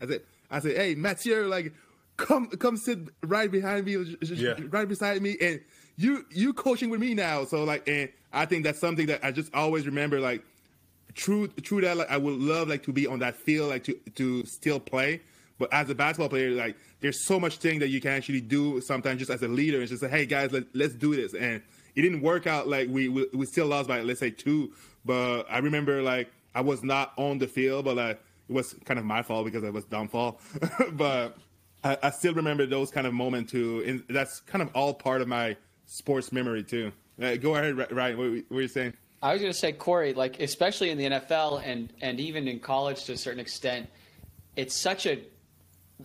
[0.00, 1.72] I said, I said, "Hey, Mathieu, like."
[2.22, 4.54] Come come sit right behind me, yeah.
[4.70, 5.60] right beside me, and
[5.96, 7.44] you you coaching with me now.
[7.44, 10.20] So like, and I think that's something that I just always remember.
[10.20, 10.42] Like,
[11.14, 13.94] true true that like I would love like to be on that field, like to
[14.14, 15.20] to still play.
[15.58, 18.80] But as a basketball player, like there's so much thing that you can actually do
[18.80, 21.34] sometimes just as a leader and just say, hey guys, let, let's do this.
[21.34, 21.62] And
[21.94, 22.68] it didn't work out.
[22.68, 24.72] Like we, we we still lost by let's say two.
[25.04, 28.98] But I remember like I was not on the field, but like it was kind
[28.98, 30.40] of my fault because I was downfall.
[30.92, 31.36] but
[31.84, 35.20] I, I, still remember those kind of moments too, and that's kind of all part
[35.20, 36.92] of my sports memory too.
[37.20, 38.18] Uh, go ahead, Ryan.
[38.18, 38.94] What, what were you saying?
[39.22, 42.58] I was going to say, Corey, like especially in the NFL and and even in
[42.58, 43.88] college to a certain extent,
[44.56, 45.20] it's such a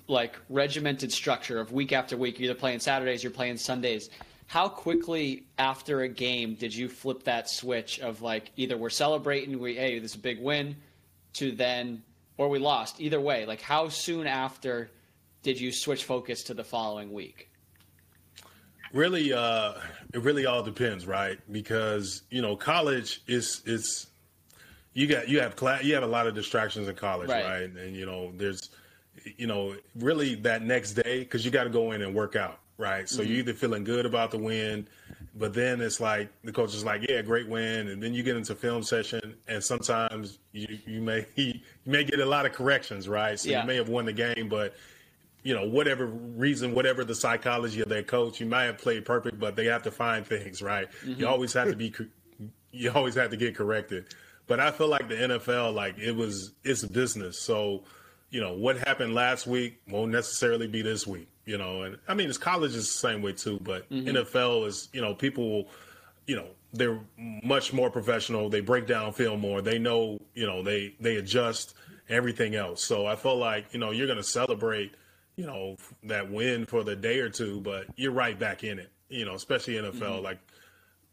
[0.07, 2.39] like regimented structure of week after week.
[2.39, 4.09] You're either playing Saturdays, you're playing Sundays.
[4.45, 9.59] How quickly after a game did you flip that switch of like either we're celebrating,
[9.59, 10.75] we hey this is a big win,
[11.33, 12.03] to then
[12.37, 13.01] or we lost.
[13.01, 14.91] Either way, like how soon after
[15.43, 17.49] did you switch focus to the following week?
[18.93, 19.73] Really, uh,
[20.13, 21.39] it really all depends, right?
[21.51, 24.07] Because you know, college is is
[24.93, 27.43] you got you have class, you have a lot of distractions in college, right?
[27.43, 27.69] right?
[27.69, 28.69] And you know, there's
[29.37, 32.59] you know, really that next day because you got to go in and work out,
[32.77, 33.07] right?
[33.09, 33.31] So mm-hmm.
[33.31, 34.87] you're either feeling good about the win,
[35.35, 38.37] but then it's like the coach is like, "Yeah, great win," and then you get
[38.37, 43.07] into film session, and sometimes you you may you may get a lot of corrections,
[43.07, 43.39] right?
[43.39, 43.61] So yeah.
[43.61, 44.75] you may have won the game, but
[45.47, 49.39] you know, whatever reason, whatever the psychology of their coach, you might have played perfect,
[49.39, 50.91] but they have to find things, right?
[51.05, 51.21] Mm-hmm.
[51.21, 51.93] You always have to be,
[52.73, 54.13] you always have to get corrected.
[54.45, 57.39] But I feel like the NFL, like it was, it's business.
[57.39, 57.85] So,
[58.29, 62.13] you know, what happened last week won't necessarily be this week, you know, and I
[62.13, 64.17] mean, it's college is the same way too, but mm-hmm.
[64.17, 65.69] NFL is, you know, people,
[66.25, 66.99] you know, they're
[67.41, 68.49] much more professional.
[68.49, 69.61] They break down film more.
[69.61, 71.73] They know, you know, they, they adjust
[72.09, 72.83] everything else.
[72.83, 74.93] So I feel like, you know, you're going to celebrate–
[75.37, 78.91] you know, that win for the day or two, but you're right back in it,
[79.07, 79.93] you know, especially NFL.
[79.93, 80.23] Mm-hmm.
[80.23, 80.39] Like,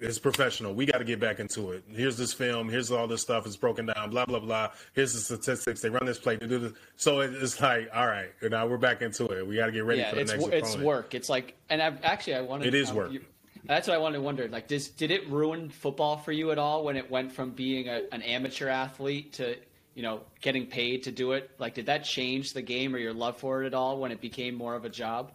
[0.00, 0.74] it's professional.
[0.74, 1.84] We got to get back into it.
[1.88, 2.68] Here's this film.
[2.68, 3.46] Here's all this stuff.
[3.46, 4.10] It's broken down.
[4.10, 4.70] Blah blah blah.
[4.92, 5.80] Here's the statistics.
[5.82, 6.36] They run this play.
[6.36, 6.72] They do this.
[6.96, 9.46] So it's like, all right, now we're back into it.
[9.46, 10.46] We got to get ready yeah, for the it's, next.
[10.46, 10.86] It's opponent.
[10.86, 11.14] work.
[11.14, 12.64] It's like, and I've, actually, I wanted.
[12.64, 13.12] To it is um, work.
[13.12, 13.24] You,
[13.66, 14.48] that's what I wanted to wonder.
[14.48, 17.88] Like, does, did it ruin football for you at all when it went from being
[17.88, 19.56] a, an amateur athlete to
[19.94, 21.50] you know, getting paid to do it?
[21.58, 24.20] Like, did that change the game or your love for it at all when it
[24.20, 25.32] became more of a job?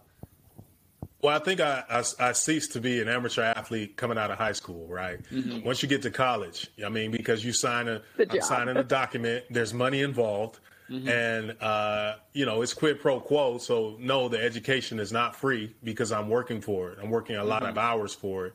[1.22, 4.38] Well, I think I, I, I ceased to be an amateur athlete coming out of
[4.38, 5.22] high school, right?
[5.30, 5.66] Mm-hmm.
[5.66, 9.44] Once you get to college, I mean, because you sign a I'm signing a document,
[9.50, 11.08] there's money involved, mm-hmm.
[11.08, 13.58] and uh, you know it's quid pro quo.
[13.58, 16.98] So no, the education is not free because I'm working for it.
[17.02, 17.72] I'm working a lot mm-hmm.
[17.72, 18.54] of hours for it,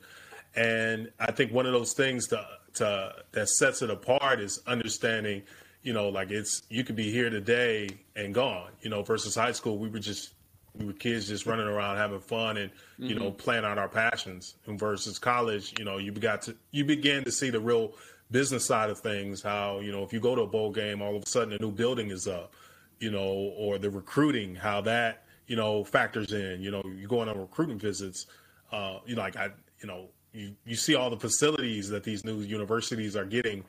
[0.55, 2.43] and I think one of those things to,
[2.75, 5.43] to that sets it apart is understanding
[5.85, 9.51] you know, like it's you could be here today and gone, you know, versus high
[9.51, 10.33] school we were just
[10.73, 13.23] we were kids just running around having fun and you mm-hmm.
[13.23, 14.55] know playing out our passions.
[14.65, 17.93] And versus college, you know, you got to you began to see the real
[18.31, 19.43] business side of things.
[19.43, 21.59] How you know if you go to a bowl game, all of a sudden a
[21.59, 22.55] new building is up,
[22.99, 26.63] you know, or the recruiting, how that you know factors in.
[26.63, 28.25] You know, you're going on recruiting visits.
[28.71, 29.49] Uh, you know, like I,
[29.81, 33.63] you know, you you see all the facilities that these new universities are getting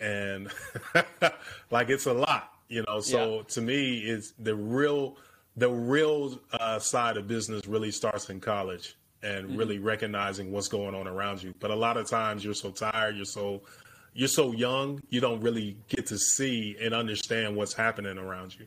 [0.00, 0.48] and
[1.70, 3.00] like it's a lot, you know.
[3.00, 3.42] So yeah.
[3.48, 5.16] to me, it's the real
[5.56, 9.56] the real uh, side of business really starts in college and mm-hmm.
[9.56, 11.54] really recognizing what's going on around you.
[11.60, 13.62] But a lot of times you're so tired, you're so
[14.12, 18.66] you're so young, you don't really get to see and understand what's happening around you.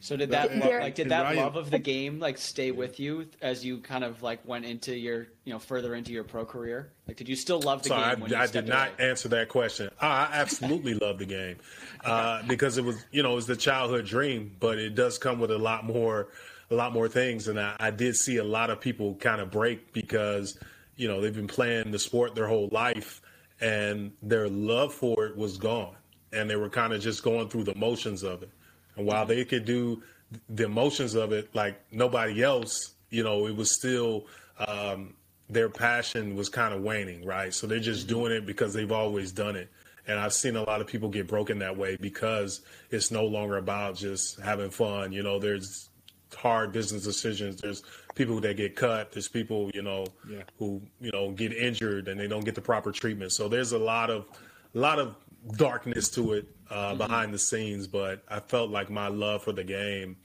[0.00, 3.26] So did that lo- like did that love of the game like stay with you
[3.42, 6.92] as you kind of like went into your you know further into your pro career?
[7.06, 8.34] Like, did you still love the so game?
[8.34, 9.10] I, I did not away?
[9.10, 9.90] answer that question.
[10.00, 11.56] I absolutely love the game
[12.04, 15.40] uh, because it was you know it was the childhood dream, but it does come
[15.40, 16.28] with a lot more
[16.70, 19.50] a lot more things, and I, I did see a lot of people kind of
[19.50, 20.58] break because
[20.96, 23.20] you know they've been playing the sport their whole life,
[23.60, 25.96] and their love for it was gone,
[26.32, 28.50] and they were kind of just going through the motions of it.
[28.98, 30.02] And while they could do
[30.50, 34.26] the emotions of it like nobody else, you know, it was still
[34.66, 35.14] um,
[35.48, 37.54] their passion was kind of waning, right?
[37.54, 39.70] So they're just doing it because they've always done it.
[40.06, 43.58] And I've seen a lot of people get broken that way because it's no longer
[43.58, 45.12] about just having fun.
[45.12, 45.88] You know, there's
[46.34, 47.60] hard business decisions.
[47.60, 47.82] There's
[48.14, 49.12] people that get cut.
[49.12, 50.42] There's people, you know, Yeah.
[50.58, 53.32] who you know get injured and they don't get the proper treatment.
[53.32, 54.26] So there's a lot of
[54.74, 55.14] a lot of
[55.56, 57.86] darkness to it uh, behind the scenes.
[57.86, 60.16] But I felt like my love for the game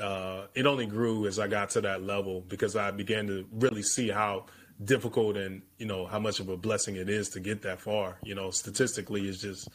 [0.00, 3.82] uh, it only grew as I got to that level because I began to really
[3.82, 4.46] see how
[4.82, 8.18] difficult and you know how much of a blessing it is to get that far.
[8.22, 9.68] You know, statistically, it's just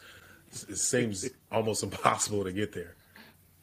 [0.70, 2.96] it seems almost impossible to get there.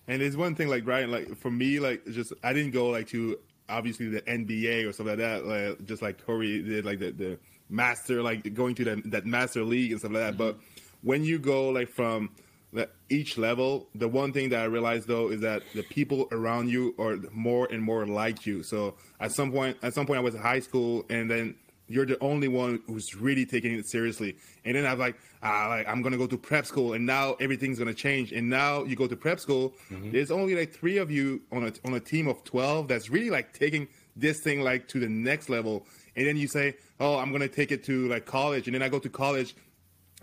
[0.06, 3.08] And there's one thing like Ryan, like for me, like just I didn't go like
[3.08, 7.10] to obviously the NBA or something like that, like, just like Corey did, like the,
[7.10, 10.38] the master, like going to that that master league and stuff like that.
[10.38, 10.58] But
[11.04, 12.30] when you go like from
[12.72, 16.70] the, each level, the one thing that I realized though is that the people around
[16.70, 18.64] you are more and more like you.
[18.64, 21.54] So at some point, at some point, I was in high school, and then
[21.86, 24.36] you're the only one who's really taking it seriously.
[24.64, 27.34] And then I was like, ah, like I'm gonna go to prep school, and now
[27.34, 28.32] everything's gonna change.
[28.32, 31.72] And now you go to prep school, there's only like three of you on a
[31.84, 33.86] on a team of twelve that's really like taking
[34.16, 35.86] this thing like to the next level.
[36.16, 38.88] And then you say, oh, I'm gonna take it to like college, and then I
[38.88, 39.54] go to college,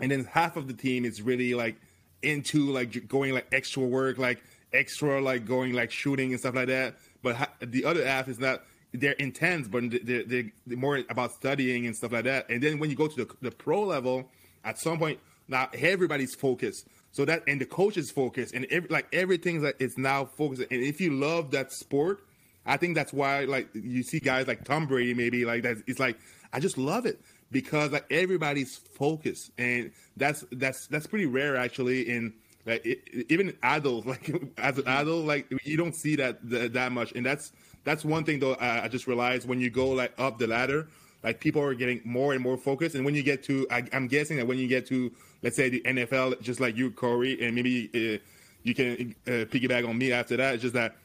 [0.02, 1.76] and then half of the team is really like
[2.22, 6.66] into like going like extra work, like extra like going like shooting and stuff like
[6.66, 6.96] that.
[7.22, 8.64] But ha- the other half is not.
[8.94, 12.50] They're intense, but they're, they're, they're more about studying and stuff like that.
[12.50, 14.28] And then when you go to the, the pro level,
[14.64, 16.86] at some point now everybody's focused.
[17.12, 20.62] So that and the coach is focused, and every, like everything's like it's now focused.
[20.70, 22.24] And if you love that sport,
[22.66, 25.76] I think that's why like you see guys like Tom Brady maybe like that.
[25.86, 26.18] It's like
[26.52, 27.20] I just love it
[27.52, 32.32] because like everybody's focused, and that's that's that's pretty rare actually in
[32.66, 36.90] like it, even adults like as an adult like you don't see that that, that
[36.90, 37.52] much, and that's
[37.84, 40.88] that's one thing though I, I just realized when you go like up the ladder.
[41.22, 44.08] Like people are getting more and more focused, and when you get to, I, I'm
[44.08, 45.12] guessing that when you get to,
[45.44, 48.18] let's say the NFL, just like you, Corey, and maybe uh,
[48.64, 50.54] you can uh, piggyback on me after that.
[50.54, 50.96] It's just that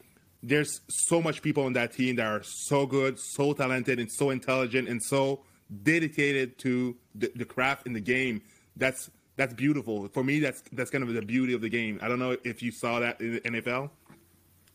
[0.42, 4.30] there's so much people on that team that are so good, so talented, and so
[4.30, 5.38] intelligent, and so
[5.82, 8.42] dedicated to the, the craft in the game.
[8.76, 10.40] That's that's beautiful for me.
[10.40, 11.98] That's that's kind of the beauty of the game.
[12.02, 13.90] I don't know if you saw that in the NFL.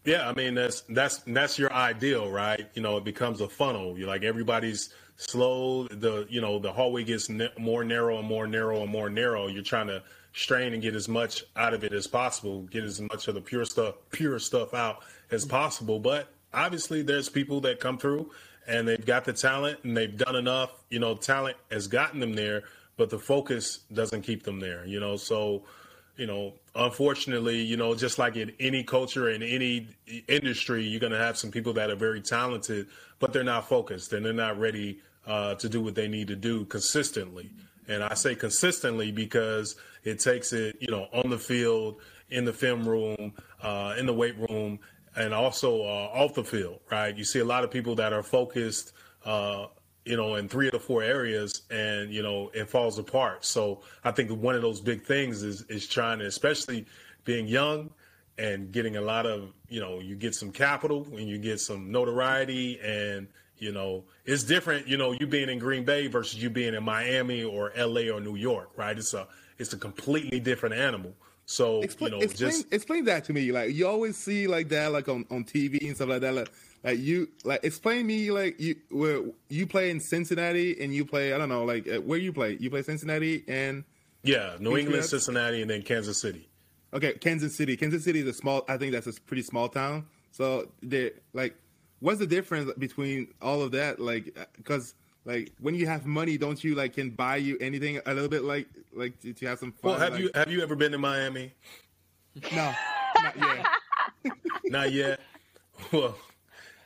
[0.05, 2.67] Yeah, I mean that's that's that's your ideal, right?
[2.73, 3.97] You know, it becomes a funnel.
[3.97, 5.87] You're like everybody's slow.
[5.87, 9.47] The you know the hallway gets more narrow and more narrow and more narrow.
[9.47, 10.03] You're trying to
[10.33, 13.41] strain and get as much out of it as possible, get as much of the
[13.41, 15.99] pure stuff, pure stuff out as possible.
[15.99, 18.31] But obviously, there's people that come through
[18.67, 20.83] and they've got the talent and they've done enough.
[20.89, 22.63] You know, talent has gotten them there,
[22.97, 24.85] but the focus doesn't keep them there.
[24.85, 25.63] You know, so
[26.17, 29.87] you know, unfortunately, you know, just like in any culture in any
[30.27, 32.87] industry, you're going to have some people that are very talented,
[33.19, 36.35] but they're not focused and they're not ready uh, to do what they need to
[36.35, 37.49] do consistently.
[37.87, 41.99] And I say consistently because it takes it, you know, on the field,
[42.29, 44.79] in the film room, uh, in the weight room,
[45.15, 47.15] and also uh, off the field, right?
[47.15, 48.93] You see a lot of people that are focused,
[49.25, 49.67] uh,
[50.05, 53.45] you know, in three or four areas, and you know, it falls apart.
[53.45, 56.85] So I think one of those big things is is trying to, especially
[57.25, 57.89] being young
[58.37, 61.91] and getting a lot of, you know, you get some capital and you get some
[61.91, 64.87] notoriety, and you know, it's different.
[64.87, 68.09] You know, you being in Green Bay versus you being in Miami or L.A.
[68.09, 68.97] or New York, right?
[68.97, 71.13] It's a it's a completely different animal.
[71.45, 73.51] So Explain, you know, explain, just explain that to me.
[73.51, 76.33] Like you always see like that, like on, on TV and stuff like that.
[76.33, 76.49] Like,
[76.83, 81.33] like you, like explain me, like you, where you play in Cincinnati and you play.
[81.33, 82.57] I don't know, like uh, where you play.
[82.59, 83.83] You play Cincinnati and
[84.23, 85.05] yeah, New England?
[85.05, 86.47] Cincinnati, and then Kansas City.
[86.93, 87.75] okay, Kansas City.
[87.75, 88.63] Kansas City is a small.
[88.69, 90.05] I think that's a pretty small town.
[90.31, 91.55] So they like,
[91.99, 93.99] what's the difference between all of that?
[93.99, 98.13] Like, because like when you have money, don't you like can buy you anything a
[98.13, 99.91] little bit like like to, to have some fun?
[99.91, 101.53] Well, have like- you have you ever been to Miami?
[102.51, 102.73] No,
[103.21, 103.65] not yet.
[104.65, 105.19] Not yet.
[105.91, 106.15] Well,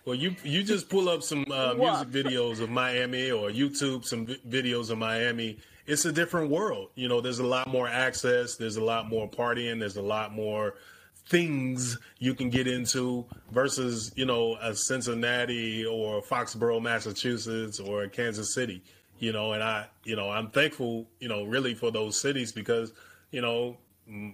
[0.06, 4.26] well, you you just pull up some uh, music videos of Miami or YouTube some
[4.26, 5.60] vi- videos of Miami.
[5.86, 6.90] It's a different world.
[6.96, 8.56] You know, there's a lot more access.
[8.56, 9.80] There's a lot more partying.
[9.80, 10.74] There's a lot more
[11.30, 18.54] things you can get into versus you know a Cincinnati or Foxborough, Massachusetts or Kansas
[18.54, 18.84] City.
[19.20, 22.94] You know, and I you know I'm thankful you know really for those cities because
[23.32, 23.78] you know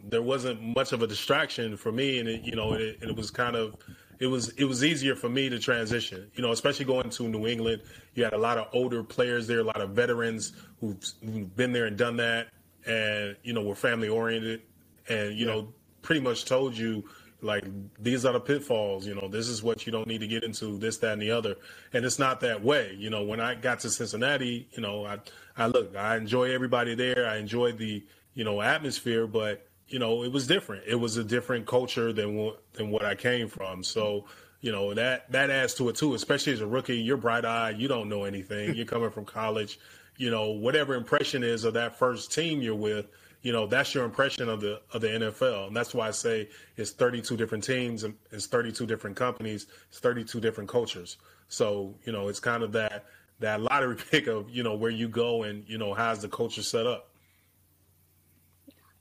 [0.06, 3.32] there wasn't much of a distraction for me, and it, you know, it, it was
[3.32, 3.76] kind of,
[4.20, 6.30] it was it was easier for me to transition.
[6.36, 7.82] You know, especially going to New England,
[8.14, 11.74] you had a lot of older players there, a lot of veterans who've, who've been
[11.74, 12.50] there and done that,
[12.86, 14.62] and you know, were family oriented,
[15.10, 15.74] and you know,
[16.04, 17.04] pretty much told you
[17.42, 17.66] like
[18.00, 19.08] these are the pitfalls.
[19.08, 21.32] You know, this is what you don't need to get into, this, that, and the
[21.32, 21.56] other.
[21.94, 22.96] And it's not that way.
[22.98, 25.20] You know, when I got to Cincinnati, you know, I
[25.58, 27.28] I look, I enjoy everybody there.
[27.28, 30.84] I enjoyed the you know atmosphere, but you know it was different.
[30.88, 33.84] It was a different culture than what than what I came from.
[33.84, 34.26] So
[34.62, 36.96] You know that that adds to it too, especially as a rookie.
[36.98, 37.80] You're bright eyed.
[37.80, 38.76] You don't know anything.
[38.76, 39.78] You're coming from college.
[40.18, 43.08] You know whatever impression is of that first team you're with.
[43.44, 46.50] You know that's your impression of the of the NFL, and that's why I say
[46.78, 51.18] it's 32 different teams, and it's 32 different companies, it's 32 different cultures.
[51.50, 53.06] So you know it's kind of that
[53.40, 56.64] that lottery pick of you know where you go and you know how's the culture
[56.64, 57.10] set up.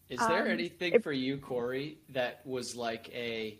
[0.09, 3.59] Is there Um, anything if- for you, Corey, that was like a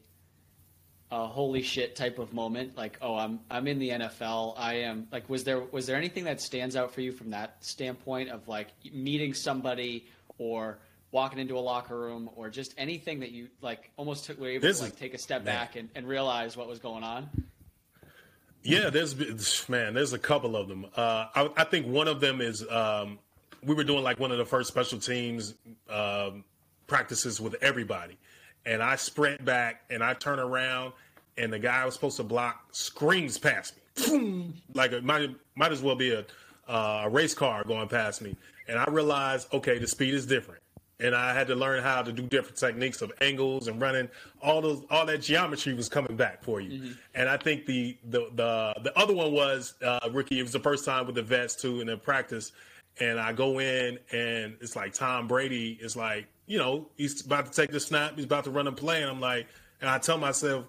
[1.11, 2.77] a holy shit type of moment?
[2.77, 4.55] Like, oh, I'm I'm in the NFL.
[4.59, 7.65] I am like, was there was there anything that stands out for you from that
[7.65, 10.07] standpoint of like meeting somebody
[10.39, 10.79] or
[11.11, 14.63] walking into a locker room or just anything that you like almost took were able
[14.63, 15.55] This to like take a step man.
[15.55, 17.29] back and, and realize what was going on?
[18.65, 20.87] Yeah, there's man, there's a couple of them.
[20.97, 23.19] Uh, I, I think one of them is um,
[23.65, 25.55] we were doing like one of the first special teams
[25.91, 26.45] um,
[26.87, 28.17] practices with everybody,
[28.65, 30.93] and I sprint back and I turn around,
[31.37, 33.75] and the guy I was supposed to block screams past
[34.09, 36.25] me, like it might might as well be a
[36.69, 38.37] uh, a race car going past me,
[38.69, 40.61] and I realized okay, the speed is different.
[41.01, 44.09] And I had to learn how to do different techniques of angles and running.
[44.41, 46.95] All those, all that geometry was coming back for you.
[47.17, 50.39] And I think the the the, the other one was uh, Ricky.
[50.39, 52.53] It was the first time with the vets too in the practice.
[53.01, 57.47] And I go in and it's like Tom Brady is like, you know, he's about
[57.47, 58.13] to take the snap.
[58.15, 59.03] He's about to run and play.
[59.03, 59.49] And I'm like,
[59.81, 60.67] and I tell myself,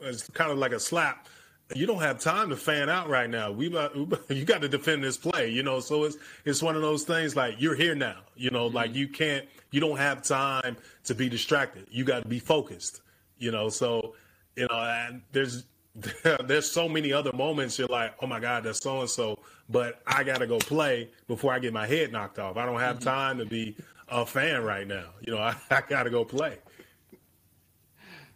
[0.00, 1.28] it's kind of like a slap.
[1.74, 3.50] You don't have time to fan out right now.
[3.50, 3.66] We,
[4.28, 5.80] you got to defend this play, you know.
[5.80, 8.66] So it's it's one of those things like you're here now, you know.
[8.66, 8.98] Like mm-hmm.
[8.98, 11.86] you can't, you don't have time to be distracted.
[11.90, 13.00] You got to be focused,
[13.38, 13.68] you know.
[13.68, 14.14] So
[14.54, 15.64] you know, and there's
[16.44, 19.38] there's so many other moments you're like, oh my god, that's so and so,
[19.68, 22.56] but I got to go play before I get my head knocked off.
[22.56, 23.08] I don't have mm-hmm.
[23.08, 23.76] time to be
[24.08, 25.06] a fan right now.
[25.20, 26.58] You know, I, I got to go play.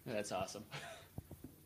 [0.06, 0.64] That's awesome.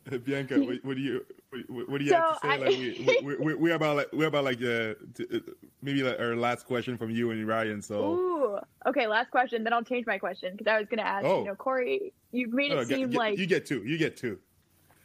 [0.25, 1.25] Bianca, what, what do you
[1.67, 2.53] what, what do you So have to say?
[2.53, 5.39] I- like we, we, we, we're about like we're about like uh, t- uh,
[5.81, 7.81] maybe like our last question from you and Ryan.
[7.81, 8.59] So Ooh.
[8.87, 9.63] Okay, last question.
[9.63, 11.25] Then I'll change my question because I was going to ask.
[11.25, 11.39] Oh.
[11.39, 13.83] You know, Corey, you've made it No, get- seem get- like you get two.
[13.83, 14.37] You get two.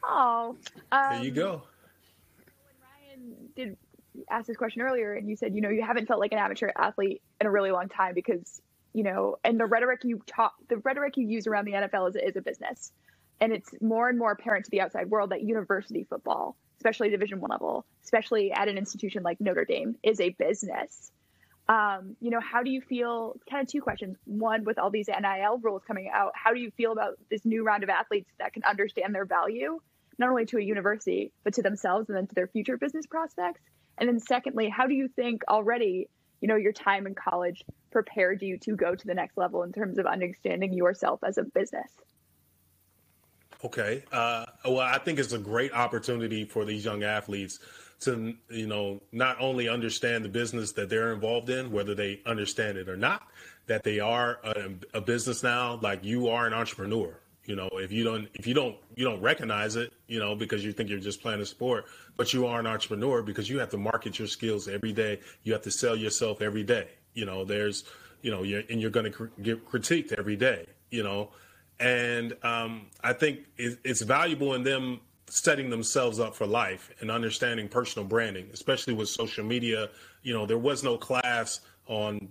[0.05, 0.57] oh.
[0.93, 1.63] Um, There you go.
[2.65, 3.77] When Ryan did
[4.31, 6.71] ask this question earlier, and you said, you know, you haven't felt like an amateur
[6.77, 8.61] athlete in a really long time because,
[8.93, 12.17] you know, and the rhetoric you talk, the rhetoric you use around the NFL is,
[12.17, 12.93] is a business,
[13.41, 17.41] and it's more and more apparent to the outside world that university football, especially Division
[17.41, 21.11] One level, especially at an institution like Notre Dame, is a business.
[21.69, 23.37] Um, you know, how do you feel?
[23.49, 24.17] Kind of two questions.
[24.25, 27.65] One, with all these NIL rules coming out, how do you feel about this new
[27.65, 29.79] round of athletes that can understand their value,
[30.19, 33.61] not only to a university, but to themselves and then to their future business prospects?
[33.97, 36.09] And then secondly, how do you think already,
[36.41, 37.63] you know, your time in college
[37.93, 41.45] prepared you to go to the next level in terms of understanding yourself as a
[41.45, 41.91] business?
[43.65, 44.05] Okay.
[44.11, 47.59] Uh, well, I think it's a great opportunity for these young athletes
[48.01, 52.79] to, you know, not only understand the business that they're involved in, whether they understand
[52.79, 53.23] it or not,
[53.67, 57.21] that they are a, a business now, like you are an entrepreneur.
[57.45, 60.65] You know, if you don't, if you don't, you don't recognize it, you know, because
[60.65, 61.87] you think you're just playing a sport,
[62.17, 65.21] but you are an entrepreneur because you have to market your skills every day.
[65.43, 66.89] You have to sell yourself every day.
[67.15, 67.85] You know, there's,
[68.23, 70.67] you know, you're, and you're going to cr- get critiqued every day.
[70.91, 71.31] You know,
[71.81, 77.11] and um, I think it, it's valuable in them setting themselves up for life and
[77.11, 79.89] understanding personal branding, especially with social media.
[80.23, 82.29] You know, there was no class on,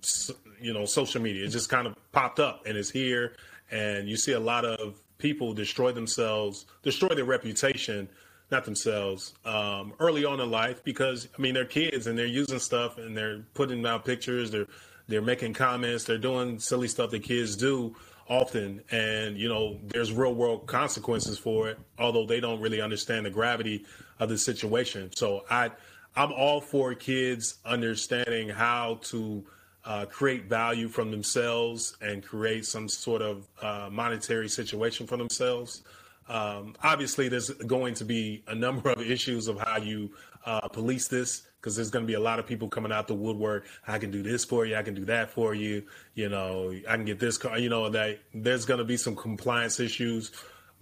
[0.62, 1.45] you know, social media.
[1.45, 3.34] It just kind of popped up and it's here.
[3.72, 8.08] And you see a lot of people destroy themselves, destroy their reputation,
[8.52, 12.60] not themselves, um, early on in life because, I mean, they're kids and they're using
[12.60, 14.68] stuff and they're putting out pictures, they're,
[15.10, 17.95] they're making comments, they're doing silly stuff that kids do
[18.30, 23.26] often and you know there's real world consequences for it although they don't really understand
[23.26, 23.84] the gravity
[24.20, 25.10] of the situation.
[25.16, 25.72] So i
[26.16, 29.43] i'm all for kids understanding how to
[29.86, 35.84] uh, create value from themselves and create some sort of uh, monetary situation for themselves.
[36.28, 40.12] Um, obviously, there's going to be a number of issues of how you
[40.45, 43.14] uh, police this because there's going to be a lot of people coming out the
[43.16, 43.66] woodwork.
[43.88, 44.76] I can do this for you.
[44.76, 45.84] I can do that for you.
[46.16, 47.57] You know, I can get this car.
[47.60, 50.32] You know, that there's going to be some compliance issues.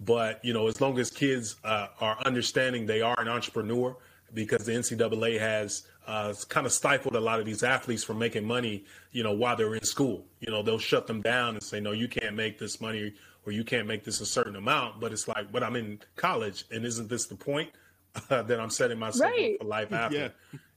[0.00, 3.96] But you know, as long as kids uh, are understanding they are an entrepreneur,
[4.34, 8.44] because the NCAA has uh, kind of stifled a lot of these athletes from making
[8.46, 10.24] money, you know, while they're in school.
[10.40, 13.14] You know, they'll shut them down and say, no, you can't make this money
[13.46, 15.00] or you can't make this a certain amount.
[15.00, 17.70] But it's like, but I'm in college, and isn't this the point
[18.28, 19.54] that I'm setting myself Right.
[19.54, 20.16] up for life after?
[20.16, 20.28] Yeah.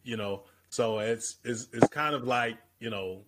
[0.03, 3.21] You know, so it's, it's it's kind of like you know,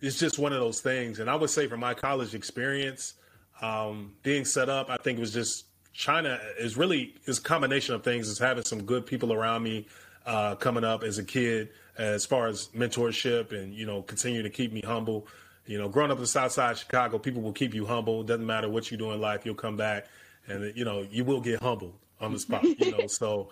[0.00, 1.18] it's just one of those things.
[1.18, 3.14] And I would say from my college experience,
[3.60, 7.94] um, being set up, I think it was just China is really is a combination
[7.94, 8.28] of things.
[8.28, 9.86] Is having some good people around me
[10.26, 14.50] uh, coming up as a kid, as far as mentorship and you know continue to
[14.50, 15.26] keep me humble.
[15.64, 18.22] You know, growing up in the South Side of Chicago, people will keep you humble.
[18.22, 20.06] Doesn't matter what you do in life, you'll come back,
[20.46, 22.62] and you know you will get humbled on the spot.
[22.62, 23.48] You know, so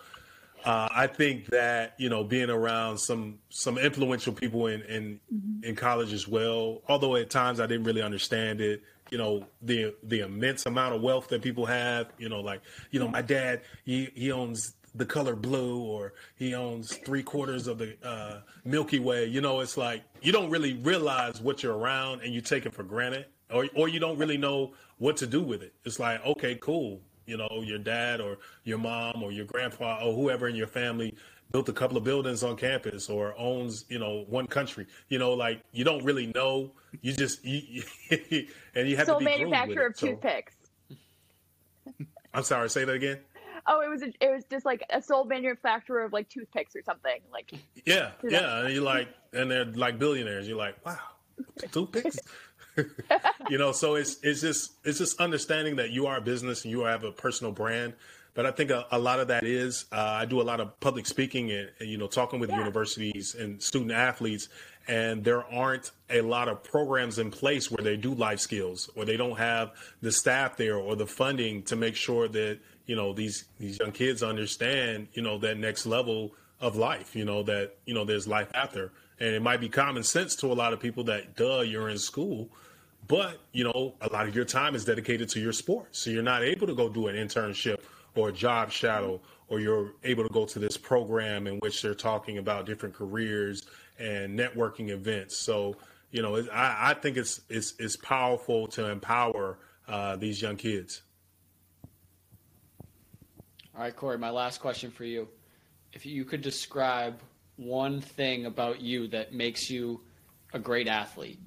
[0.65, 5.63] uh, I think that you know being around some some influential people in in, mm-hmm.
[5.63, 6.81] in college as well.
[6.87, 8.81] Although at times I didn't really understand it.
[9.11, 12.11] You know the the immense amount of wealth that people have.
[12.17, 16.55] You know, like you know my dad he he owns the color blue or he
[16.55, 19.25] owns three quarters of the uh, Milky Way.
[19.25, 22.73] You know, it's like you don't really realize what you're around and you take it
[22.73, 25.73] for granted, or or you don't really know what to do with it.
[25.83, 30.13] It's like okay, cool you know, your dad or your mom or your grandpa or
[30.13, 31.15] whoever in your family
[31.51, 34.87] built a couple of buildings on campus or owns, you know, one country.
[35.09, 36.71] You know, like you don't really know.
[37.01, 37.83] You just you,
[38.75, 40.07] and you have to be manufacturer of so.
[40.07, 40.55] toothpicks.
[42.33, 43.19] I'm sorry, say that again.
[43.67, 46.83] Oh, it was a, it was just like a sole manufacturer of like toothpicks or
[46.83, 47.19] something.
[47.31, 47.51] Like
[47.85, 50.47] yeah, yeah, and you like and they're like billionaires.
[50.47, 50.97] You're like, wow,
[51.71, 52.19] toothpicks.
[53.49, 56.71] you know, so it's it's just it's just understanding that you are a business and
[56.71, 57.93] you have a personal brand.
[58.33, 60.77] But I think a, a lot of that is uh, I do a lot of
[60.81, 62.59] public speaking and, and you know talking with yeah.
[62.59, 64.49] universities and student athletes,
[64.87, 69.05] and there aren't a lot of programs in place where they do life skills, or
[69.05, 69.71] they don't have
[70.01, 73.93] the staff there or the funding to make sure that you know these these young
[73.93, 77.15] kids understand you know that next level of life.
[77.15, 80.47] You know that you know there's life after, and it might be common sense to
[80.47, 82.49] a lot of people that duh you're in school
[83.07, 85.95] but, you know, a lot of your time is dedicated to your sport.
[85.95, 87.79] So you're not able to go do an internship
[88.15, 91.93] or a job shadow, or you're able to go to this program in which they're
[91.93, 93.67] talking about different careers
[93.99, 95.37] and networking events.
[95.37, 95.75] So,
[96.11, 101.01] you know, I, I think it's, it's, it's powerful to empower uh, these young kids.
[103.75, 105.27] All right, Corey, my last question for you.
[105.91, 107.19] If you could describe
[107.57, 110.01] one thing about you that makes you
[110.53, 111.39] a great athlete,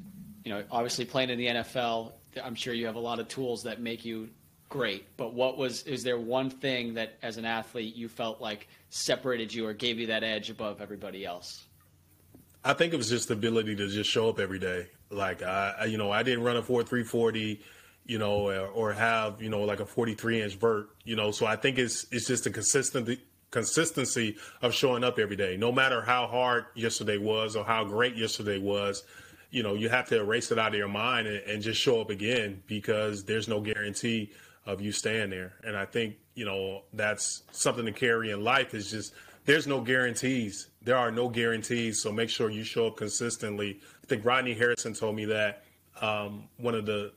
[0.48, 3.62] you know, obviously playing in the NFL, I'm sure you have a lot of tools
[3.64, 4.30] that make you
[4.70, 5.04] great.
[5.18, 9.52] But what was is there one thing that as an athlete you felt like separated
[9.52, 11.66] you or gave you that edge above everybody else?
[12.64, 14.86] I think it was just the ability to just show up every day.
[15.10, 17.60] Like I, you know, I didn't run a four three forty,
[18.06, 21.30] you know, or, have you know like a forty three inch vert, you know.
[21.30, 23.20] So I think it's it's just a consistent
[23.50, 28.16] consistency of showing up every day, no matter how hard yesterday was or how great
[28.16, 29.04] yesterday was
[29.50, 32.00] you know, you have to erase it out of your mind and, and just show
[32.00, 34.30] up again because there's no guarantee
[34.66, 35.54] of you staying there.
[35.64, 39.14] And I think, you know, that's something to carry in life is just
[39.46, 40.68] there's no guarantees.
[40.82, 42.02] There are no guarantees.
[42.02, 43.80] So make sure you show up consistently.
[44.02, 45.64] I think Rodney Harrison told me that
[46.02, 47.12] um, one of the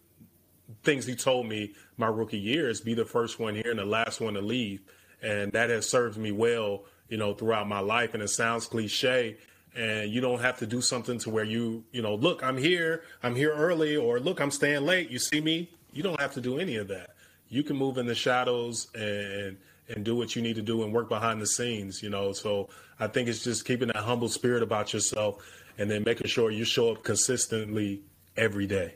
[0.83, 3.85] things he told me my rookie year is be the first one here and the
[3.85, 4.81] last one to leave.
[5.21, 8.13] And that has served me well, you know, throughout my life.
[8.13, 9.37] And it sounds cliche,
[9.75, 13.03] and you don't have to do something to where you you know look i'm here
[13.23, 15.09] i'm here early or look i'm staying late.
[15.09, 15.69] You see me?
[15.93, 17.11] You don't have to do any of that.
[17.49, 19.57] You can move in the shadows and
[19.89, 22.33] and do what you need to do and work behind the scenes you know.
[22.33, 22.69] So
[22.99, 25.43] i think it's just keeping that humble spirit about yourself
[25.77, 28.01] and then making sure you show up consistently
[28.37, 28.95] every day.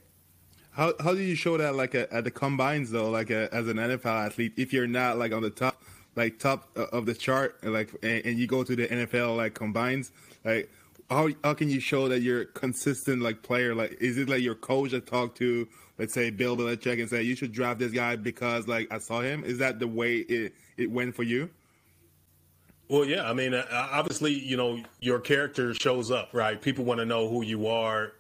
[0.71, 3.09] How, how do you show that like at the combines though?
[3.09, 5.82] Like a, as an nfl athlete if you're not like on the top
[6.15, 9.53] like top uh, of the chart like and, and you go to the nfl like
[9.53, 10.11] combines
[10.46, 10.72] like,
[11.10, 13.76] how how can you show that you're a consistent like player?
[13.76, 15.68] Like, is it like your coach that talk to,
[15.98, 19.22] let's say, Bill Belichick and say you should draft this guy because like I saw
[19.22, 19.43] him?
[19.43, 21.50] Is that the way it it went for you?
[22.88, 23.28] Well, yeah.
[23.28, 26.62] I mean, uh, obviously, you know, your character shows up, right?
[26.62, 28.14] People want to know who you are.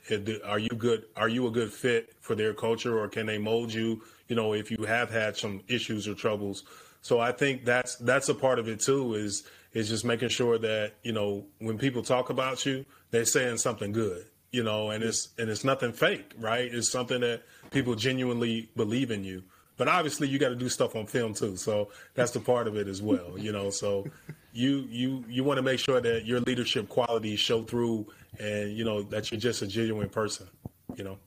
[0.43, 1.05] Are you good?
[1.15, 4.01] Are you a good fit for their culture, or can they mold you?
[4.27, 6.63] You know, if you have had some issues or troubles.
[7.01, 9.13] So I think that's that's a part of it too.
[9.13, 9.43] Is
[9.75, 13.91] is just making sure that you know when people talk about you, they're saying something
[13.91, 16.73] good, you know, and it's and it's nothing fake, right?
[16.73, 19.43] It's something that people genuinely believe in you.
[19.77, 22.77] But obviously, you got to do stuff on film too, so that's the part of
[22.77, 23.69] it as well, you know.
[23.69, 24.07] So
[24.53, 28.07] you you you want to make sure that your leadership qualities show through,
[28.39, 30.47] and you know that you're just a genuine person,
[30.95, 31.17] you know.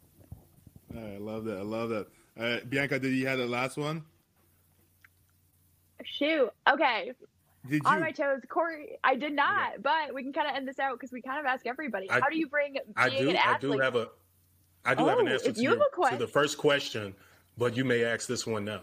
[0.97, 1.59] I love that.
[1.59, 2.07] I love that.
[2.41, 4.03] Uh, Bianca, did you have the last one?
[6.05, 6.51] Shoot.
[6.67, 7.13] Okay.
[7.67, 8.99] Did on my toes, Corey.
[9.03, 11.47] I did not, but we can kind of end this out because we kind of
[11.47, 12.11] ask everybody.
[12.11, 13.73] I, How do you bring being I do, an athlete?
[13.73, 14.09] I do have a.
[14.85, 17.15] I do oh, have an oh, answer to, you your, to the first question,
[17.59, 18.81] but you may ask this one now.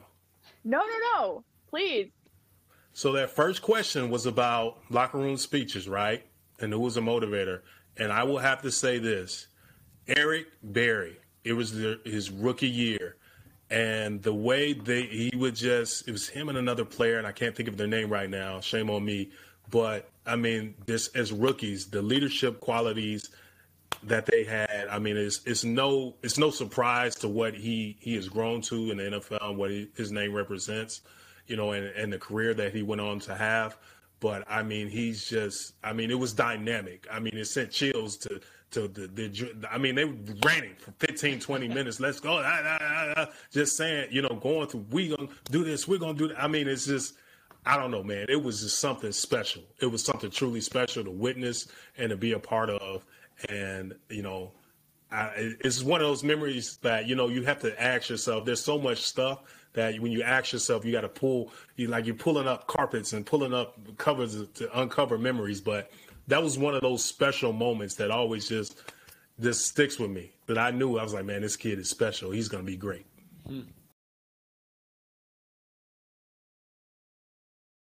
[0.64, 1.44] No, no, no.
[1.70, 2.12] Please.
[2.94, 6.24] So that first question was about locker room speeches, right?
[6.60, 7.62] And who was a motivator?
[7.98, 9.48] And I will have to say this:
[10.08, 11.18] Eric Berry.
[11.44, 13.18] It was the, his rookie year.
[13.70, 17.32] And the way they he would just it was him and another player, and I
[17.32, 18.60] can't think of their name right now.
[18.62, 19.32] Shame on me,
[19.70, 23.30] but I mean, this as rookies, the leadership qualities
[24.04, 24.88] that they had.
[24.90, 28.92] I mean, it's it's no it's no surprise to what he he has grown to
[28.92, 31.02] in the NFL and what he, his name represents,
[31.48, 33.78] you know, and and the career that he went on to have.
[34.20, 37.08] But I mean, he's just I mean, it was dynamic.
[37.12, 38.42] I mean, it sent chills to
[38.76, 42.00] to the, the I mean, they ran it for 15, 20 minutes.
[42.00, 42.42] Let's go.
[42.44, 46.18] Ah, ah, ah, just saying, you know, going through, we're gonna do this, we're gonna
[46.18, 46.42] do that.
[46.42, 47.16] I mean, it's just
[47.66, 48.28] I don't know, man.
[48.30, 49.64] It was just something special.
[49.82, 51.68] It was something truly special to witness
[51.98, 53.04] and to be a part of.
[53.50, 54.52] And you know,
[55.12, 58.46] I, it's one of those memories that you know you have to ask yourself.
[58.46, 61.52] There's so much stuff that when you ask yourself, you got to pull.
[61.76, 65.62] You like you're pulling up carpets and pulling up covers to uncover memories.
[65.62, 65.92] But
[66.28, 68.80] that was one of those special moments that always just
[69.40, 70.32] just sticks with me.
[70.48, 72.32] That I knew I was like, man, this kid is special.
[72.32, 73.06] He's gonna be great.
[73.48, 73.62] Hmm.